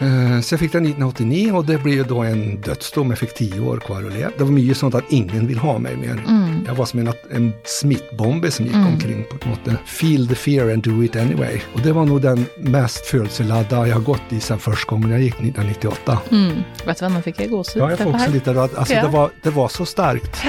Eh, 0.00 0.40
Så 0.40 0.52
jag 0.54 0.60
fick 0.60 0.72
den 0.72 0.82
1989 0.82 1.52
och 1.52 1.64
det 1.64 1.78
blev 1.78 2.06
då 2.06 2.18
en 2.18 2.60
dödsdom. 2.60 3.10
Jag 3.10 3.18
fick 3.18 3.34
tio 3.34 3.60
år 3.60 3.76
kvar 3.78 4.04
att 4.04 4.12
leva. 4.12 4.30
Det 4.38 4.44
var 4.44 4.50
mycket 4.50 4.76
sånt 4.76 4.94
att 4.94 5.04
ingen 5.08 5.46
vill 5.46 5.58
ha 5.58 5.78
mig 5.78 5.96
mer. 5.96 6.24
Jag 6.66 6.74
var 6.74 6.86
som 6.86 6.98
en, 7.00 7.12
en 7.30 7.52
smittbombe 7.64 8.50
som 8.50 8.64
gick 8.66 8.74
omkring 8.74 9.24
på 9.30 9.36
ett 9.36 9.46
måte. 9.46 9.76
Feel 9.86 10.28
the 10.28 10.34
fear 10.34 10.72
and 10.72 10.82
do 10.82 11.02
it 11.04 11.16
anyway. 11.16 11.60
Och 11.74 11.80
det 11.80 11.92
var 11.92 12.04
nog 12.06 12.22
den 12.22 12.46
mest 12.58 13.06
födelseladda 13.06 13.86
jag 13.86 13.94
har 13.94 14.02
gått 14.02 14.22
i 14.30 14.40
sedan 14.40 14.58
första 14.58 14.90
gången 14.90 15.10
jag 15.10 15.20
gick 15.20 15.34
1998. 15.34 16.18
Mm. 16.30 16.52
Vet 16.86 16.98
du 16.98 17.04
vad, 17.04 17.12
nå 17.12 17.20
fikk 17.22 17.40
jeg 17.40 17.50
gåsehud. 17.50 17.82
Ja, 17.84 17.90
jag 17.90 17.98
får 17.98 18.14
också 18.14 18.30
lite 18.30 18.54
rad. 18.54 18.70
Alltså 18.76 18.94
Ja. 18.94 19.02
det, 19.02 19.08
var, 19.08 19.30
det 19.42 19.50
var 19.50 19.68
så 19.68 19.86
starkt. 19.86 20.40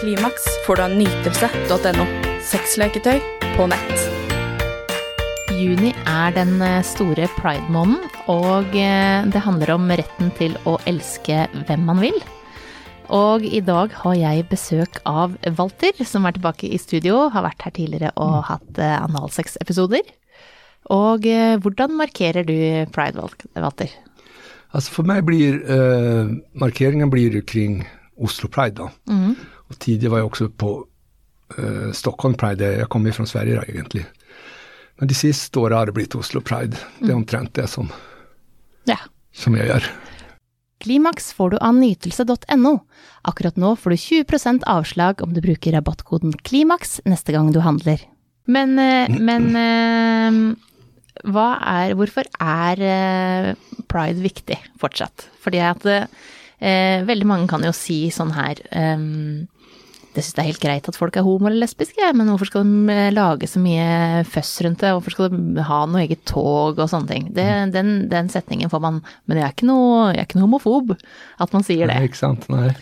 Klimaks 0.00 0.42
får 0.66 0.76
du 0.76 0.82
av 0.82 0.90
nytelse.no. 0.90 2.04
Sexleketøy 2.42 3.20
på 3.56 3.66
nett. 3.66 4.13
Juni 5.54 5.92
er 6.08 6.32
den 6.34 6.56
eh, 6.64 6.80
store 6.86 7.26
pride-måneden, 7.38 8.08
og 8.30 8.74
eh, 8.76 9.24
det 9.30 9.42
handler 9.44 9.72
om 9.74 9.86
retten 9.90 10.30
til 10.38 10.56
å 10.68 10.76
elske 10.88 11.44
hvem 11.68 11.84
man 11.88 12.00
vil. 12.02 12.16
Og 13.14 13.44
i 13.44 13.60
dag 13.64 13.92
har 14.02 14.16
jeg 14.16 14.46
besøk 14.50 14.98
av 15.06 15.36
Walter, 15.58 15.92
som 16.08 16.24
er 16.26 16.36
tilbake 16.36 16.68
i 16.72 16.78
studio, 16.80 17.26
har 17.34 17.44
vært 17.46 17.66
her 17.66 17.74
tidligere 17.76 18.12
og 18.20 18.40
hatt 18.50 18.80
eh, 18.80 18.96
analsex-episoder. 19.04 20.02
Og 20.92 21.24
hvordan 21.64 21.94
markerer 21.96 22.44
du 22.44 22.52
pride, 22.92 23.16
Wal- 23.16 23.62
Walter? 23.62 23.88
Alltså 24.70 24.90
för 24.92 25.02
mig 25.02 25.22
blir 25.22 25.54
eh, 25.70 26.26
markeringen 26.52 27.10
blir 27.10 27.40
kring 27.40 27.88
Oslo 28.18 28.48
Pride 28.48 28.74
då. 28.76 28.90
Och 29.68 29.78
tidigare 29.78 30.10
var 30.10 30.18
jag 30.18 30.26
också 30.26 30.48
på 30.48 30.84
eh, 31.58 31.92
Stockholm 31.92 32.34
Pride, 32.34 32.72
jag 32.72 32.88
kommer 32.88 33.10
från 33.12 33.26
Sverige 33.26 33.54
då, 33.56 33.62
egentligen. 33.72 34.06
Men 34.98 35.08
det 35.10 35.14
sista 35.18 35.60
året 35.60 35.76
har 35.78 35.86
det 35.86 35.92
blivit 35.96 36.14
Oslo 36.14 36.40
Pride. 36.40 36.76
Det 36.98 37.10
är 37.10 37.14
omtrent 37.16 37.54
det 37.54 37.66
som, 37.66 37.88
Ja. 38.84 38.98
som 39.34 39.56
jag 39.56 39.66
gör. 39.66 39.84
Klimaks 40.80 41.32
får 41.32 41.50
du 41.50 41.56
av 41.58 41.74
nytelse.no. 41.74 42.78
Akkurat 43.22 43.56
nå 43.56 43.76
får 43.76 43.90
du 43.90 43.96
20 43.96 44.60
avslag 44.66 45.22
om 45.22 45.32
du 45.34 45.40
bruker 45.40 45.72
rabattkoden 45.72 46.32
KLIMAKS 46.32 47.00
neste 47.04 47.32
gang 47.32 47.52
du 47.52 47.60
handler. 47.60 48.00
Men, 48.46 48.78
eh, 48.78 49.08
men 49.20 49.46
eh, 49.56 50.56
hva 51.24 51.46
er, 51.64 51.94
hvorfor 51.96 52.28
er 52.38 52.82
eh, 52.84 53.54
pride 53.88 54.20
viktig 54.20 54.58
fortsatt? 54.80 55.28
Fordi 55.40 55.62
at 55.64 55.86
eh, 55.86 57.04
veldig 57.08 57.26
mange 57.26 57.48
kan 57.48 57.64
jo 57.64 57.72
si 57.72 58.10
sånn 58.12 58.34
her 58.36 58.60
ehm, 58.70 59.46
det 60.14 60.22
syns 60.24 60.34
det 60.36 60.42
er 60.42 60.48
helt 60.52 60.62
greit 60.62 60.88
at 60.88 60.96
folk 60.98 61.16
er 61.18 61.24
homo 61.26 61.48
eller 61.50 61.64
lesbiske, 61.64 62.08
men 62.14 62.28
hvorfor 62.30 62.46
skal 62.50 62.64
de 62.64 62.92
eh, 62.94 63.10
lage 63.14 63.48
så 63.50 63.60
mye 63.62 64.24
føss 64.30 64.52
rundt 64.64 64.80
det? 64.84 64.92
Hvorfor 64.94 65.10
skal 65.16 65.30
de 65.34 65.62
ha 65.68 65.80
noe 65.90 66.02
eget 66.04 66.24
tog 66.30 66.78
og 66.78 66.88
sånne 66.90 67.10
ting? 67.10 67.28
Det, 67.34 67.46
den, 67.74 67.94
den 68.12 68.28
setningen 68.32 68.70
får 68.70 68.80
man 68.84 69.00
Men 69.26 69.38
jeg 69.40 69.46
er 69.48 69.54
ikke 69.56 69.66
noe, 69.70 70.12
jeg 70.14 70.22
er 70.22 70.28
ikke 70.28 70.38
noe 70.40 70.46
homofob 70.48 70.94
at 70.94 71.52
man 71.52 71.64
sier 71.66 71.86
det. 71.90 71.96
Nej, 71.98 72.08
ikke 72.10 72.20
sant? 72.22 72.46
Nej. 72.52 72.74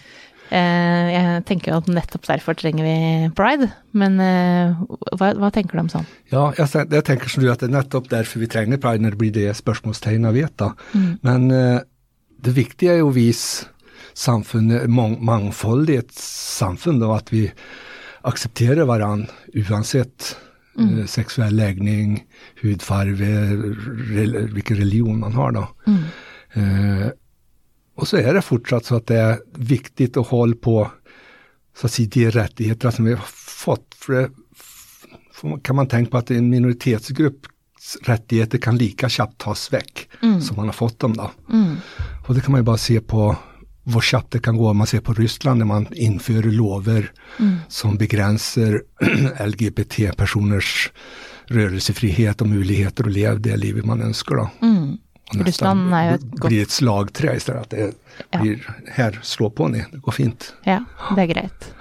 Eh, 0.52 1.06
jeg 1.14 1.44
tenker 1.48 1.72
jo 1.72 1.78
at 1.80 1.86
nettopp 1.88 2.26
derfor 2.28 2.54
trenger 2.60 2.84
vi 2.84 2.96
pride, 3.38 3.70
men 3.96 4.18
eh, 4.20 4.74
hva, 5.16 5.30
hva 5.40 5.48
tenker 5.54 5.78
du 5.78 5.86
om 5.86 5.88
sånn? 5.88 6.04
Ja, 6.28 6.50
jag, 6.58 6.68
sen- 6.68 6.92
jag 6.92 7.04
tänker 7.08 7.28
som 7.32 7.42
du 7.42 7.48
att 7.52 7.60
det 7.60 7.66
är 7.72 7.76
nettopp 7.78 8.10
därför 8.10 8.40
vi 8.40 8.46
tränger 8.46 8.76
Pride 8.76 8.98
när 9.02 9.10
det 9.10 9.16
blir 9.16 9.32
det 9.32 9.54
spörsmålstegn 9.56 10.32
vet 10.34 10.58
då. 10.58 10.74
Men 11.20 11.48
det 12.42 12.50
viktiga 12.50 12.94
är 12.94 13.08
att 13.08 13.14
visa 13.14 13.66
samfundet, 14.14 14.90
mång, 14.90 15.24
mångfald 15.24 15.90
i 15.90 15.96
ett 15.96 16.12
samfund 16.14 17.04
och 17.04 17.16
att 17.16 17.32
vi 17.32 17.52
accepterar 18.20 18.84
varann 18.84 19.26
oavsett 19.54 20.36
eh, 20.78 21.06
sexuell 21.06 21.56
läggning, 21.56 22.24
hudfarve, 22.62 23.56
re, 24.14 24.46
vilken 24.46 24.76
religion 24.76 25.20
man 25.20 25.32
har 25.32 25.52
då. 25.52 25.68
Eh, 26.52 27.08
och 27.96 28.08
så 28.08 28.16
är 28.16 28.34
det 28.34 28.42
fortsatt 28.42 28.84
så 28.84 28.96
att 28.96 29.06
det 29.06 29.16
är 29.16 29.38
viktigt 29.54 30.16
att 30.16 30.26
hålla 30.26 30.56
på 30.56 30.90
så 31.76 31.86
att 31.86 31.92
säga, 31.92 32.08
de 32.12 32.30
rättigheter 32.30 32.90
som 32.90 33.04
vi 33.04 33.12
har 33.12 33.24
fått. 33.64 33.94
För 33.94 34.12
det, 34.12 34.30
kan 35.62 35.76
man 35.76 35.88
tänka 35.88 36.10
på 36.10 36.18
att 36.18 36.30
en 36.30 36.50
minoritetsgrupps 36.50 37.96
rättigheter 38.02 38.58
kan 38.58 38.76
lika 38.76 39.08
snabbt 39.08 39.38
tas 39.38 39.72
väck 39.72 40.08
som 40.40 40.56
man 40.56 40.66
har 40.66 40.72
fått 40.72 40.98
dem 40.98 41.16
då. 41.16 41.30
Och 42.26 42.34
det 42.34 42.40
kan 42.40 42.52
man 42.52 42.58
ju 42.60 42.64
bara 42.64 42.76
se 42.76 43.00
på 43.00 43.36
hur 43.84 44.00
snabbt 44.00 44.30
det 44.32 44.38
kan 44.38 44.56
gå 44.56 44.70
om 44.70 44.76
man 44.76 44.86
ser 44.86 45.00
på 45.00 45.12
Ryssland 45.14 45.58
när 45.58 45.66
man 45.66 45.86
inför 45.94 46.42
lover 46.42 47.12
som 47.68 47.96
begränsar 47.96 48.82
LGBT-personers 49.46 50.90
rörelsefrihet 51.46 52.40
och 52.40 52.48
möjligheter 52.48 53.04
att 53.04 53.12
leva 53.12 53.34
det 53.34 53.56
livet 53.56 53.84
man 53.84 54.02
önskar. 54.02 54.36
Då. 54.36 54.42
Och 54.42 55.36
nästan 55.36 55.44
Ryssland 55.46 55.94
är 55.94 56.08
ju 56.08 56.14
ett 56.14 56.20
gott- 56.22 56.48
blir 56.48 56.62
ett 56.62 56.70
slagträ 56.70 57.36
istället. 57.36 57.70
Det 57.70 57.94
Ja. 58.30 58.40
blir, 58.40 58.76
här, 58.92 59.20
slå 59.22 59.50
på 59.50 59.68
ni, 59.68 59.84
det 59.92 59.98
går 59.98 60.12
fint. 60.12 60.54
Ja, 60.64 60.84
det 61.16 61.22
er 61.22 61.26
greit. 61.26 61.74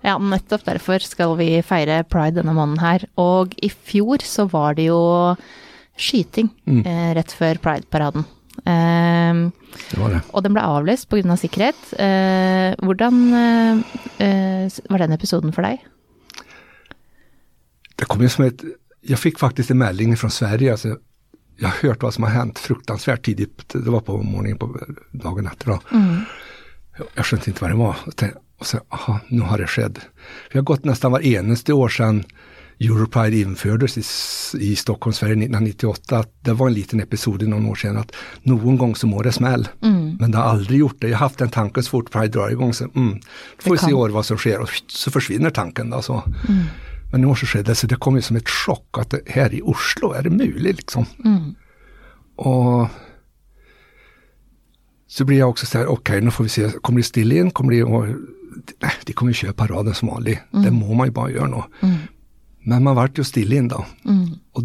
Ja, 0.00 0.18
nettopp 0.18 0.64
derfor 0.64 0.98
skal 0.98 1.36
vi 1.38 1.62
feire 1.62 2.02
pride 2.04 2.40
denne 2.42 2.52
måneden 2.52 2.78
her. 2.82 3.04
Og 3.16 3.54
i 3.62 3.68
fjor 3.70 4.18
så 4.26 4.44
var 4.50 4.74
det 4.74 4.88
jo 4.88 5.36
skyting 5.96 6.48
eh, 6.66 7.14
rett 7.14 7.32
før 7.32 7.54
Pride-paraden. 7.62 8.24
Eh, 8.58 9.34
Det 9.90 9.98
var 10.00 10.10
det. 10.10 10.20
og 10.32 10.42
den 10.44 10.52
ble 10.54 10.62
avlyst 10.62 11.08
pga. 11.08 11.24
Av 11.32 11.36
sikkerhet. 11.40 11.80
Eh, 11.98 12.74
hvordan 12.84 13.22
eh, 13.34 13.78
eh, 14.26 14.70
var 14.90 14.98
den 14.98 15.12
episoden 15.12 15.52
for 15.52 15.62
deg? 15.62 15.78
Det 17.96 18.04
kom 18.08 18.22
ju 18.22 18.28
som 18.28 18.44
ett, 18.44 18.62
jag 19.00 19.18
fick 19.18 19.38
faktiskt 19.38 19.70
en 19.70 19.78
melding 19.78 20.16
från 20.16 20.30
Sverige. 20.30 20.72
Alltså, 20.72 20.96
jag 21.56 21.68
har 21.68 21.88
hört 21.88 22.02
vad 22.02 22.14
som 22.14 22.24
har 22.24 22.30
hänt 22.30 22.58
fruktansvärt 22.58 23.24
tidigt. 23.24 23.68
Det 23.68 23.90
var 23.90 24.00
på 24.00 24.22
morgonen 24.22 24.58
på 24.58 24.78
dagen 25.12 25.46
efter. 25.46 25.66
Då. 25.66 25.80
Jag, 26.98 27.06
jag 27.14 27.26
skönte 27.26 27.50
inte 27.50 27.60
vad 27.64 27.70
det 27.70 27.76
var. 27.76 27.96
Och, 28.06 28.16
tänkte, 28.16 28.38
och 28.58 28.66
så, 28.66 28.80
aha, 28.88 29.20
nu 29.28 29.40
har 29.40 29.58
det 29.58 29.66
skett. 29.66 29.98
Vi 30.52 30.58
har 30.58 30.64
gått 30.64 30.84
nästan 30.84 31.12
var 31.12 31.20
enaste 31.20 31.72
år 31.72 31.88
sedan 31.88 32.24
Europride 32.86 33.36
infördes 33.36 33.98
i, 33.98 34.02
i 34.72 34.76
Stockholm, 34.76 35.14
Sverige 35.14 35.32
1998. 35.32 36.18
Att 36.18 36.32
Det 36.40 36.52
var 36.52 36.66
en 36.66 36.74
liten 36.74 37.00
episod 37.00 37.42
i 37.42 37.46
någon 37.46 37.66
år 37.66 37.74
sedan 37.74 37.96
att 37.96 38.12
någon 38.42 38.78
gång 38.78 38.96
så 38.96 39.06
må 39.06 39.22
det 39.22 39.32
smäll. 39.32 39.68
Men 40.20 40.30
det 40.30 40.38
har 40.38 40.44
aldrig 40.44 40.78
gjort 40.80 40.96
det. 41.00 41.08
Jag 41.08 41.18
har 41.18 41.26
haft 41.26 41.38
den 41.38 41.48
tanken 41.50 41.82
så 41.82 41.90
fort 41.90 42.10
Pride 42.10 42.28
drar 42.28 42.50
igång. 42.50 42.74
Så, 42.74 42.84
mm, 42.84 43.20
får 43.58 43.70
vi 43.70 43.78
se 43.78 43.90
i 43.90 43.94
år 43.94 44.08
vad 44.08 44.26
som 44.26 44.36
sker 44.38 44.60
och 44.60 44.68
så 44.86 45.10
försvinner 45.10 45.50
tanken. 45.50 45.90
Då, 45.90 46.02
så. 46.02 46.22
Men 47.12 47.22
i 47.22 47.26
år 47.26 47.34
så 47.34 47.46
skedde 47.46 47.64
det, 47.70 47.74
så 47.74 47.86
det 47.86 47.96
kom 47.96 48.16
ju 48.16 48.22
som 48.22 48.36
ett 48.36 48.48
chock 48.48 48.98
att 48.98 49.10
det, 49.10 49.20
här 49.26 49.54
i 49.54 49.62
Oslo 49.62 50.12
är 50.12 50.22
det 50.22 50.30
möjligt 50.30 50.76
liksom. 50.76 51.06
Och 52.36 52.88
så 55.06 55.24
blir 55.24 55.38
jag 55.38 55.48
också 55.50 55.66
så 55.66 55.78
här, 55.78 55.86
okej 55.86 56.20
nu 56.20 56.30
får 56.30 56.44
vi 56.44 56.50
se, 56.50 56.70
kommer 56.70 56.98
det 56.98 57.02
still 57.04 57.32
in, 57.32 57.50
kommer 57.50 57.72
det 57.72 57.84
och, 57.84 58.06
nej, 58.80 58.92
de 59.04 59.12
kommer 59.12 59.30
ju 59.30 59.34
köra 59.34 59.52
paraden 59.52 59.94
som 59.94 60.08
vanligt. 60.08 60.38
Det 60.50 60.70
må 60.70 60.94
man 60.94 61.06
ju 61.06 61.12
bara 61.12 61.30
göra 61.30 61.46
nu. 61.48 61.62
Men 62.64 62.82
man 62.84 62.96
vart 62.96 63.18
ju 63.18 63.24
still 63.24 63.68
då. 63.68 63.84
Och 64.52 64.62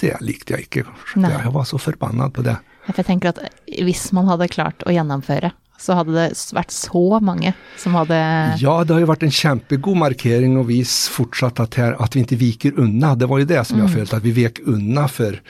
det 0.00 0.20
likte 0.20 0.52
jag 0.52 0.60
inte. 0.60 0.90
Nej. 1.16 1.32
Jag 1.44 1.52
var 1.52 1.64
så 1.64 1.78
förbannad 1.78 2.34
på 2.34 2.42
det. 2.42 2.56
For 2.86 2.94
jeg 2.96 3.06
tenker 3.06 3.28
at 3.28 3.38
hvis 3.84 4.12
man 4.12 4.28
hadde 4.28 4.46
klart 4.48 4.82
å 4.86 4.90
gjennomføre, 4.94 5.50
så 5.78 5.92
hadde 5.98 6.12
det 6.14 6.30
vært 6.56 6.70
så 6.72 7.20
mange 7.20 7.52
som 7.76 7.94
hadde 7.94 8.16
Ja, 8.58 8.84
det 8.84 8.92
har 8.94 9.00
ju 9.00 9.06
varit 9.06 9.22
en 9.22 9.30
kämpegod 9.30 9.96
markering 9.96 10.56
och 10.56 10.70
vis 10.70 11.08
fortsatt 11.08 11.60
att, 11.60 11.74
här, 11.74 11.92
att 12.02 12.16
vi 12.16 12.20
inte 12.20 12.36
viker 12.36 12.72
unna. 12.78 13.14
Det 13.14 13.26
var 13.26 13.38
ju 13.38 13.44
det 13.44 13.64
som 13.64 13.78
jag 13.78 13.92
följde, 13.92 14.16
att 14.16 14.22
vi 14.22 14.30
vek 14.32 14.58
unna 14.64 15.08
för 15.08 15.42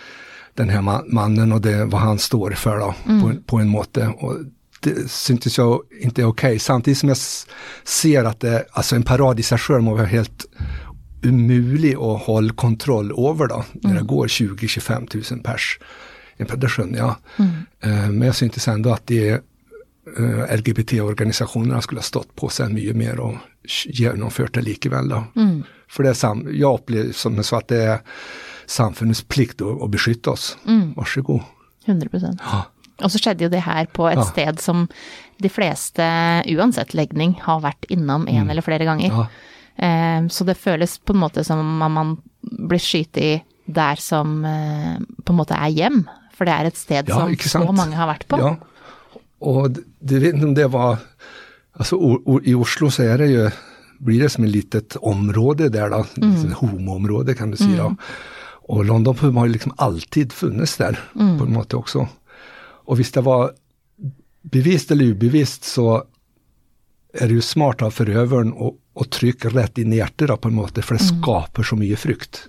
den 0.54 0.68
här 0.68 0.80
ma- 0.80 1.04
mannen 1.12 1.52
och 1.52 1.60
det, 1.60 1.84
vad 1.84 2.00
han 2.00 2.18
står 2.18 2.50
för 2.50 2.78
då, 2.78 2.94
på, 3.04 3.28
en- 3.28 3.42
på 3.42 3.58
en 3.58 3.68
måte. 3.68 4.06
Och 4.18 4.36
det 4.80 5.10
syntes 5.10 5.58
jag 5.58 5.80
inte 6.00 6.22
är 6.22 6.26
okej. 6.26 6.58
Samtidigt 6.58 6.98
som 6.98 7.08
jag 7.08 7.18
ser 7.84 8.24
att 8.24 8.40
det, 8.40 8.64
alltså 8.72 8.96
en 8.96 9.02
parad 9.02 9.40
i 9.40 9.42
sig 9.42 9.58
själv 9.58 9.82
må 9.82 9.94
vara 9.94 10.06
helt 10.06 10.44
umulig 11.22 11.94
att 11.94 12.22
hålla 12.22 12.52
kontroll 12.54 13.10
över 13.30 13.46
då, 13.48 13.64
när 13.72 13.94
det 13.94 14.02
går 14.02 14.26
20-25 14.26 15.32
000 15.34 15.42
pers. 15.42 15.78
Det 16.36 16.68
skönjer 16.68 16.98
jag. 16.98 17.14
Eh, 17.82 18.08
Men 18.10 18.22
jag 18.22 18.34
syntes 18.36 18.68
ändå 18.68 18.90
att 18.92 19.06
det 19.06 19.28
eh, 20.18 20.56
LGBT-organisationerna 20.56 21.80
skulle 21.80 21.98
ha 21.98 22.02
stått 22.02 22.34
på 22.36 22.48
sig 22.48 22.72
mycket 22.72 22.96
mer 22.96 23.20
och 23.20 23.34
genomfört 23.86 24.54
det 24.54 24.60
likevel. 24.62 25.08
Då. 25.08 25.24
För 25.90 26.02
det 26.02 26.08
är 26.08 26.14
sam- 26.14 26.48
jag 26.52 26.74
upplever 26.74 27.12
som 27.12 27.42
så 27.44 27.56
att 27.56 27.68
det 27.68 27.82
är 27.82 27.98
samfundets 28.66 29.22
plikt 29.22 29.62
att, 29.62 29.90
beskytta 29.90 30.30
oss. 30.30 30.56
Varsågod. 30.96 31.40
100 31.86 32.08
Ja. 32.52 32.62
Og 33.02 33.10
så 33.12 33.18
skjedde 33.18 33.44
jo 33.44 33.50
det 33.50 33.60
her 33.62 33.86
på 33.86 34.08
et 34.08 34.16
Ja. 34.18 34.24
sted 34.24 34.58
som 34.60 34.88
de 35.38 35.48
fleste, 35.48 36.02
uansett 36.50 36.94
legning, 36.94 37.38
har 37.42 37.60
vært 37.60 37.84
innom 37.88 38.26
en 38.28 38.50
eller 38.50 38.62
flere 38.62 38.84
ganger. 38.84 39.08
Ja. 39.08 39.26
Eh, 39.78 40.26
så 40.28 40.44
det 40.44 40.58
føles 40.58 40.98
på 40.98 41.14
en 41.14 41.22
måte 41.22 41.44
som 41.46 41.60
om 41.62 41.92
man 41.94 42.16
blir 42.40 42.82
skutt 42.82 43.20
i 43.22 43.36
der 43.68 44.00
som 44.02 44.40
eh, 44.44 44.96
på 45.24 45.34
en 45.34 45.38
måte 45.38 45.58
er 45.58 45.74
hjem. 45.74 46.02
For 46.34 46.48
det 46.48 46.54
er 46.54 46.70
et 46.70 46.78
sted 46.78 47.10
Ja, 47.10 47.20
som 47.42 47.66
så 47.66 47.74
mange 47.74 47.98
har 47.98 48.10
vært 48.10 48.26
på. 48.30 48.38
Ja. 48.40 48.56
Och 49.38 49.70
det, 49.70 49.84
det 50.00 50.18
vet 50.18 50.34
inte 50.34 50.46
om 50.46 50.54
det 50.54 50.66
var, 50.70 50.98
o, 51.92 52.40
i 52.44 52.54
Oslo 52.54 52.90
så 52.90 53.02
är 53.02 53.18
det 53.18 53.26
ju, 53.26 53.50
blir 53.98 54.22
det 54.22 54.28
som 54.30 54.44
ett 54.44 54.50
litet 54.50 54.96
område 54.96 55.68
där 55.68 55.90
då, 55.90 56.04
mm. 56.16 56.52
homoområde 56.52 57.34
kan 57.34 57.50
du 57.50 57.56
säga. 57.56 57.96
Och 58.68 58.84
London 58.84 59.14
Pub 59.14 59.34
har 59.34 59.46
ju 59.46 59.52
liksom 59.52 59.72
alltid 59.76 60.32
funnits 60.32 60.76
där 60.76 61.00
på 61.12 61.44
en 61.44 61.52
måte 61.52 61.76
också. 61.76 62.08
Och 62.88 63.00
visst 63.00 63.14
det 63.14 63.20
var 63.20 63.52
bevisst 64.42 64.90
eller 64.90 65.12
obevisst 65.12 65.64
så 65.64 66.04
är 67.12 67.26
det 67.26 67.34
ju 67.34 67.40
smart 67.40 67.82
av 67.82 67.90
förövaren 67.90 68.52
och, 68.52 68.76
och 68.98 69.10
trycka 69.10 69.48
rätt 69.48 69.78
in 69.78 69.92
i 69.92 69.96
hjärtat 69.96 70.40
på 70.40 70.48
en 70.48 70.54
måte, 70.54 70.82
för 70.82 70.94
det 70.94 71.04
skapar 71.04 71.62
så 71.62 71.76
mycket 71.76 71.98
frukt. 71.98 72.48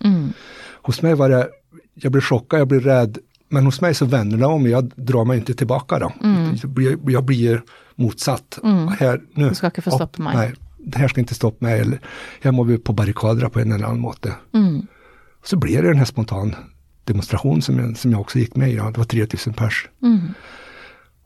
Hos 0.82 1.02
mig 1.02 1.16
var 1.16 1.30
det, 1.30 1.50
jag 1.94 2.12
blir 2.12 2.22
chockad, 2.22 2.60
jag 2.60 2.68
blir 2.68 2.80
rädd, 2.80 3.18
men 3.50 3.66
hos 3.66 3.82
mig 3.82 3.94
så 3.94 4.06
vänder 4.06 4.38
det 4.38 4.46
om, 4.46 4.68
jag 4.68 4.92
drar 4.96 5.26
mig 5.26 5.38
inte 5.38 5.54
tillbaka 5.54 6.00
då. 6.00 6.12
Jag, 6.62 6.70
blir, 6.70 6.98
jag 7.08 7.24
blir 7.24 7.62
motsatt. 7.96 8.60
Här, 9.00 9.22
nu, 9.34 9.50
Du 9.50 9.56
ska 9.56 9.68
inte 9.68 9.82
få 9.82 9.92
stoppa 9.92 10.24
mig. 10.24 10.36
Nej, 10.36 10.54
det 10.78 10.98
här 10.98 11.08
ska 11.08 11.20
inte 11.20 11.36
stoppa 11.36 11.66
mig, 11.66 11.80
eller 11.80 12.00
här 12.42 12.52
må 12.52 12.64
vi 12.64 12.78
på 12.78 12.94
barrikaderna 12.94 13.50
på 13.50 13.60
en 13.60 13.72
eller 13.72 13.86
annan 13.86 14.00
måte. 14.00 14.34
Så 15.46 15.58
blev 15.58 15.84
det 15.84 15.90
den 15.90 15.98
här 15.98 16.06
spontan 16.06 16.56
demonstration 17.04 17.62
som 17.62 17.80
jag, 17.80 17.98
som 17.98 18.12
jag 18.12 18.22
också 18.22 18.40
gick 18.40 18.56
med 18.56 18.72
i, 18.72 18.76
ja. 18.76 18.92
det 18.92 18.98
var 18.98 19.06
3000 19.06 19.54
pers. 19.54 19.90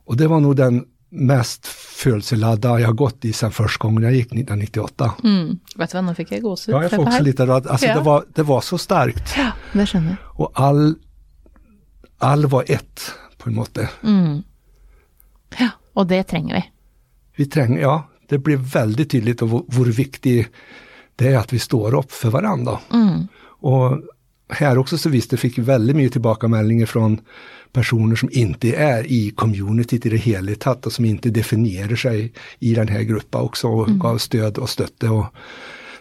Och 0.04 0.16
det 0.16 0.26
var 0.26 0.40
nog 0.40 0.56
den 0.56 0.84
mest 1.14 1.66
födelseladdade 1.66 2.80
jag 2.80 2.88
har 2.88 2.94
gått 2.94 3.24
i 3.24 3.32
sedan 3.32 3.50
första 3.52 3.82
gången 3.82 4.02
jag 4.02 4.12
gick 4.14 4.26
1998. 4.26 5.14
Mm. 5.24 5.58
Vet 5.76 5.90
du 5.90 5.96
vad, 5.98 6.04
nu 6.04 6.14
fick 6.14 6.32
jag 6.32 6.42
gåshud. 6.42 6.74
Ja, 6.74 6.82
jag 6.82 6.90
får 6.90 6.98
också 6.98 7.10
här. 7.10 7.20
lite 7.22 7.46
rad. 7.46 7.66
Alltså 7.66 7.86
Ja. 7.86 7.94
det, 7.94 8.00
var, 8.00 8.24
det 8.34 8.42
var 8.42 8.60
så 8.60 8.78
starkt. 8.78 9.34
Ja, 9.36 9.52
det 9.72 9.86
skjønner 9.86 10.08
jeg. 10.08 10.18
Och 10.40 10.52
all, 10.54 10.94
all 12.18 12.46
var 12.46 12.64
ett 12.68 13.12
på 13.38 13.48
en 13.50 13.54
måte. 13.54 13.88
Ja, 15.58 15.68
og 15.94 16.06
det 16.08 16.22
trenger 16.26 16.54
vi. 16.54 16.64
Vi 17.36 17.46
tränger, 17.46 17.80
ja, 17.80 18.08
det 18.28 18.38
blev 18.38 18.58
väldigt 18.58 19.10
tydligt 19.10 19.42
och 19.42 19.66
hur 19.68 19.92
viktigt 19.92 20.48
det 21.16 21.28
är 21.32 21.38
att 21.38 21.52
vi 21.52 21.58
står 21.58 21.94
upp 21.94 22.12
för 22.12 22.30
varandra. 22.30 22.78
Och 23.60 23.98
här 24.48 24.78
också 24.78 24.98
så 24.98 25.08
visst, 25.08 25.30
det 25.30 25.36
fick 25.36 25.58
ju 25.58 25.64
väldigt 25.64 25.96
mycket 25.96 26.12
tillbakameldingar 26.12 26.86
från 26.86 27.20
personer 27.74 28.16
som 28.16 28.28
inte 28.32 28.72
är 28.76 29.06
i 29.06 29.30
communityt 29.30 30.06
i 30.06 30.08
det 30.08 30.16
hela 30.16 30.54
tatt 30.54 30.86
och 30.86 30.92
som 30.92 31.04
inte 31.04 31.30
definierar 31.30 31.96
sig 31.96 32.32
i 32.58 32.74
den 32.74 32.88
här 32.88 33.02
gruppen 33.02 33.40
också 33.40 33.68
och 33.68 33.88
gav 33.88 34.18
stöd 34.18 34.58
och 34.58 34.70
stötte 34.70 35.08
och 35.08 35.26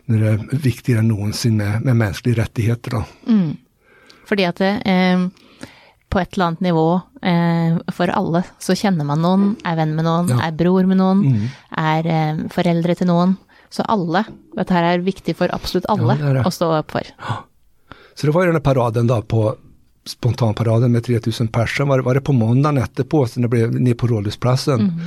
när 0.06 0.20
det 0.20 0.30
är 0.30 0.58
viktigare 0.58 1.00
än 1.00 1.08
någonsin 1.08 1.58
med, 1.58 1.81
med 1.81 1.96
mänskliga 1.96 2.36
rättigheter. 2.44 2.92
Då. 2.92 3.04
Fordi 4.30 4.44
at 4.46 4.56
det, 4.56 4.81
eh, 4.86 5.28
på 6.10 6.20
et 6.20 6.34
eller 6.34 6.46
annet 6.46 6.60
nivå 6.60 7.02
eh, 7.22 7.78
for 7.94 8.08
alle 8.10 8.44
så 8.60 8.75
kjenner 8.75 9.06
man 9.06 9.22
noen, 9.22 9.56
er 9.66 9.75
venn 9.75 9.96
med 9.96 10.06
noen, 10.06 10.30
Ja. 10.30 10.42
er 10.48 10.52
bror 10.52 10.86
med 10.86 10.98
noen, 10.98 11.50
er 11.78 12.06
eh, 12.08 12.44
foreldre 12.54 12.96
til 12.96 13.08
noen. 13.08 13.38
Så 13.74 13.84
alle. 13.90 14.24
Dette 14.56 14.74
her 14.74 14.84
er 14.94 15.00
viktig 15.02 15.36
for 15.36 15.50
absolutt 15.56 15.86
alle 15.90 16.14
Ja, 16.20 16.25
det 16.25 16.34
det. 16.34 16.46
å 16.46 16.52
stå 16.52 16.70
opp 16.80 16.92
for. 16.92 17.02
Så 18.16 18.28
det 18.28 18.34
var 18.34 18.42
ju 18.44 18.48
den 18.48 18.56
här 18.56 18.62
paraden 18.74 19.08
då 19.08 19.22
på 19.22 19.56
spontanparaden 20.05 20.91
med 20.91 21.03
3000 21.03 21.47
personer, 21.47 21.89
var, 21.89 22.00
var 22.00 22.13
det 22.13 22.21
på 22.21 22.33
måndagen 22.33 22.77
efterpå, 22.77 23.27
när 23.35 23.41
det 23.41 23.47
blev 23.47 23.81
ner 23.81 23.94
på 23.94 24.07
Rådhusplatsen. 24.07 25.01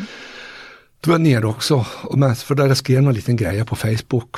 Då 1.00 1.10
var 1.10 1.14
jag 1.14 1.20
nere 1.20 1.46
också, 1.46 1.86
och 2.02 2.18
men, 2.18 2.36
för 2.36 2.54
där 2.54 2.74
skrev 2.74 3.02
någon 3.02 3.14
liten 3.14 3.36
grej 3.36 3.64
på 3.64 3.76
Facebook. 3.76 4.36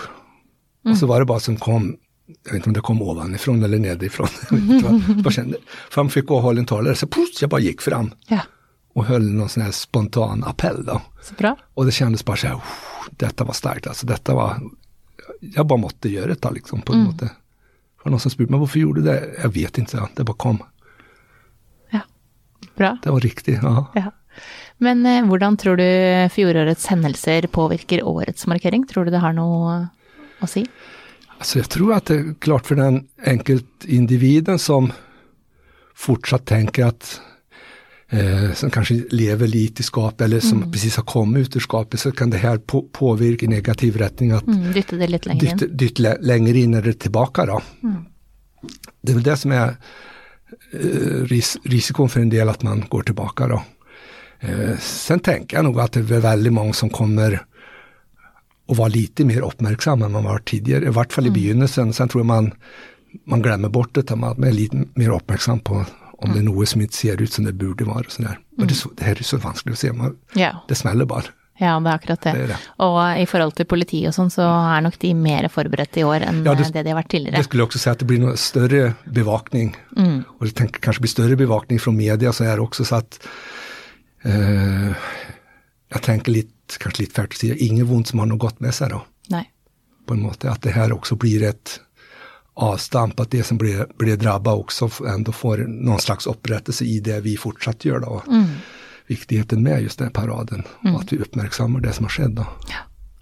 Och 0.84 0.96
så 0.96 1.06
var 1.06 1.20
det 1.20 1.26
bara 1.26 1.40
som 1.40 1.56
kom, 1.56 1.96
jag 2.44 2.52
vet 2.52 2.54
inte 2.56 2.68
om 2.70 2.72
det 2.74 2.80
kom 2.80 3.02
ovanifrån 3.02 3.62
eller 3.62 3.78
nedifrån. 3.78 4.28
Jag 4.82 5.16
bara 5.16 5.30
kände, 5.30 5.56
för 5.90 6.02
han 6.02 6.10
fick 6.10 6.26
gå 6.26 6.36
och 6.36 6.42
hålla 6.42 6.60
en 6.60 6.66
talare, 6.66 6.94
så 6.94 7.06
puss, 7.06 7.38
jag 7.40 7.50
bara 7.50 7.60
gick 7.60 7.80
fram 7.80 8.10
Ja, 8.26 8.40
och 8.94 9.04
höll 9.04 9.22
någon 9.32 9.48
sån 9.48 9.62
här 9.62 9.70
spontan 9.70 10.44
appell 10.44 10.84
då. 10.84 11.02
så 11.22 11.34
bra. 11.34 11.56
Och 11.74 11.86
det 11.86 11.92
kändes 11.92 12.24
bara 12.24 12.36
så 12.36 12.46
här, 12.46 12.54
"Oh, 12.54 12.62
detta 13.10 13.44
var 13.44 13.52
starkt 13.52 13.86
alltså, 13.86 14.06
detta 14.06 14.34
var, 14.34 14.60
jag 15.40 15.66
bara 15.66 15.78
måtte 15.78 16.08
göra 16.08 16.34
det 16.40 16.50
liksom 16.50 16.82
på 16.82 16.92
en 16.92 16.98
måte. 16.98 17.30
Var 18.08 18.10
någon 18.10 18.20
som 18.20 18.30
spurte, 18.30 18.50
men 18.50 18.60
varför 18.60 18.78
gjorde 18.78 19.00
du 19.00 19.06
det? 19.06 19.34
Jag 19.42 19.48
vet 19.48 19.78
inte, 19.78 20.08
det 20.14 20.24
bara 20.24 20.36
kom. 20.36 20.62
Ja, 21.90 22.00
bra. 22.76 22.98
Det 23.02 23.10
var 23.10 23.20
riktigt, 23.20 23.58
ja. 23.62 23.86
Ja. 23.94 24.12
Men 24.78 25.06
eh, 25.06 25.24
hvordan 25.24 25.56
tror 25.56 25.76
du 25.76 26.28
fjorårets 26.28 26.86
hendelser 26.86 27.46
påvirker 27.46 28.02
årets 28.04 28.46
markering? 28.46 28.86
Tror 28.86 29.04
du 29.04 29.10
det 29.10 29.18
har 29.20 29.32
noe 29.36 29.88
å 30.40 30.48
si? 30.48 30.64
Alltså 31.38 31.58
jag 31.58 31.68
tror 31.68 31.92
att 31.92 32.04
det 32.04 32.14
är 32.14 32.34
klart 32.40 32.66
för 32.66 32.74
den 32.74 33.08
enkelt 33.24 33.84
individen 33.84 34.58
som 34.58 34.92
fortsatt 35.94 36.46
tänker 36.46 36.86
att 36.86 37.20
eh, 38.10 38.52
som 38.54 38.70
kanske 38.70 38.94
lever 39.10 39.46
lite 39.46 39.80
i 39.80 39.84
skapet 39.84 40.20
eller 40.20 40.40
som 40.40 40.72
precis 40.72 40.96
har 40.96 41.04
kommit 41.04 41.40
ut 41.48 41.56
ur 41.56 41.60
skapet 41.60 42.00
så 42.00 42.12
kan 42.12 42.30
det 42.30 42.36
här 42.36 42.58
på, 42.58 42.82
påvirka 42.82 43.46
i 43.46 43.48
negativ 43.48 43.96
riktning 43.96 44.30
att 44.30 44.46
Mm, 44.46 44.72
dytte 44.72 44.96
det 44.96 45.06
litt 45.08 45.26
lenger 45.26 45.40
dytt, 45.40 45.62
inn? 45.62 45.76
dytt 45.76 45.98
lä- 45.98 46.18
längre 46.20 46.58
in 46.58 46.74
eller 46.74 46.92
tillbaka 46.92 47.46
då. 47.46 47.62
Det 49.02 49.12
är 49.12 49.14
väl 49.14 49.22
det 49.24 49.36
som 49.36 49.52
är 49.52 49.76
eh, 50.72 51.24
ris 51.24 51.56
risikon 51.64 52.08
för 52.08 52.20
en 52.20 52.28
del 52.30 52.48
att 52.48 52.62
man 52.62 52.84
går 52.88 53.02
tillbaka 53.02 53.46
då. 53.48 53.62
Eh, 54.40 54.78
sen 54.80 55.20
tänker 55.20 55.56
jag 55.56 55.64
nog 55.64 55.80
att 55.80 55.92
det 55.92 56.00
är 56.00 56.20
väldigt 56.20 56.52
många 56.52 56.72
som 56.72 56.90
kommer 56.90 57.42
att 58.68 58.76
vara 58.76 58.88
lite 58.88 59.24
mer 59.24 59.40
uppmärksamma 59.40 60.06
än 60.06 60.12
man 60.12 60.24
var 60.24 60.38
tidigare, 60.38 60.84
i 60.84 60.88
vart 60.88 61.12
fall 61.12 61.26
i 61.26 61.30
begynnelsen. 61.30 61.92
Sen 61.92 62.08
tror 62.08 62.20
jag 62.20 62.26
man, 62.26 62.52
man 63.26 63.42
glömmer 63.42 63.68
bort 63.68 63.94
det, 63.94 64.16
man 64.16 64.44
är 64.44 64.52
lite 64.52 64.84
mer 64.94 65.10
uppmärksam 65.10 65.60
på 65.60 65.84
om 66.18 66.32
det 66.32 66.38
är 66.38 66.42
något 66.42 66.68
som 66.68 66.80
inte 66.80 66.94
ser 66.96 67.22
ut 67.22 67.32
som 67.32 67.44
det 67.44 67.52
borde 67.52 67.84
vara. 67.84 67.98
Och 68.06 68.12
sådär. 68.12 68.38
Och 68.58 68.66
det, 68.66 68.72
är 68.72 68.74
så, 68.74 68.90
det 68.96 69.04
här 69.04 69.18
är 69.18 69.22
så 69.22 69.36
vanskligt 69.36 69.72
att 69.72 69.78
se, 69.78 69.92
man, 69.92 70.16
Ja. 70.34 70.64
det 70.68 70.74
smäller 70.74 71.04
bara. 71.04 71.22
Ja, 71.60 71.80
det 71.80 71.90
er 71.90 71.94
akkurat 71.94 72.20
det. 72.22 72.32
Det 72.32 72.42
er 72.42 72.46
det. 72.48 72.56
Og 72.78 73.18
i 73.20 73.24
forhold 73.26 73.54
til 73.56 73.64
politi 73.66 74.04
og 74.06 74.12
sånn, 74.14 74.28
så 74.30 74.42
er 74.76 74.80
nok 74.80 74.98
de 75.02 75.08
mer 75.14 75.48
forberedt 75.50 75.96
i 75.98 76.04
år 76.06 76.22
enn 76.22 76.44
Ja, 76.46 76.54
det- 76.54 76.66
eh, 76.66 76.70
det 76.72 76.82
de 76.84 76.90
har 76.90 77.02
vært 77.02 77.08
tidligere. 77.10 77.36
Jag 77.36 77.44
skulle 77.44 77.62
också 77.62 77.78
säga 77.78 77.92
att 77.92 77.98
det 77.98 78.04
blir 78.04 78.18
någon 78.18 78.36
större 78.36 78.94
bevakning. 79.04 79.76
Och 80.38 80.46
det 80.46 80.52
tänker, 80.54 80.80
kanske 80.80 81.00
blir 81.00 81.08
större 81.10 81.36
bevakning 81.36 81.78
från 81.80 81.96
media 81.96 82.32
så 82.32 82.44
här 82.44 82.60
också 82.60 82.84
så 82.84 82.94
att 82.96 83.26
eh, 84.24 84.92
jag 85.88 86.02
tänker 86.02 86.32
lite, 86.32 86.78
kanske 86.78 87.02
lite 87.02 87.14
färdigt 87.14 87.32
att 87.32 87.38
säga, 87.40 87.54
inget 87.56 87.86
ont 87.90 88.08
som 88.08 88.18
har 88.18 88.26
något 88.26 88.38
gott 88.38 88.60
med 88.60 88.74
sig 88.74 88.88
då. 88.88 89.02
Nei. 89.28 89.44
På 90.06 90.14
en 90.14 90.22
måte 90.22 90.50
att 90.50 90.62
det 90.62 90.70
här 90.70 90.92
också 90.92 91.16
blir 91.16 91.42
ett 91.42 91.80
avstamp, 92.58 93.20
att 93.20 93.30
det 93.30 93.44
som 93.44 93.58
blir, 93.58 93.86
blir 93.98 94.16
drabbat 94.16 94.58
också 94.58 94.90
ändå 95.06 95.32
får 95.32 95.58
någon 95.58 96.00
slags 96.00 96.26
upprättelse 96.26 96.84
i 96.84 97.00
det 97.00 97.20
vi 97.20 97.36
fortsatt 97.36 97.84
gör 97.84 98.00
då. 98.00 98.22
Viktigheten 99.06 99.62
med 99.62 99.82
just 99.82 99.98
den 99.98 100.06
här 100.06 100.12
paraden 100.12 100.62
och 100.94 101.00
att 101.00 101.12
vi 101.12 101.18
uppmärksammar 101.18 101.80
det 101.80 101.92
som 101.92 102.04
har 102.04 102.10
skett 102.10 102.36
då. 102.36 102.46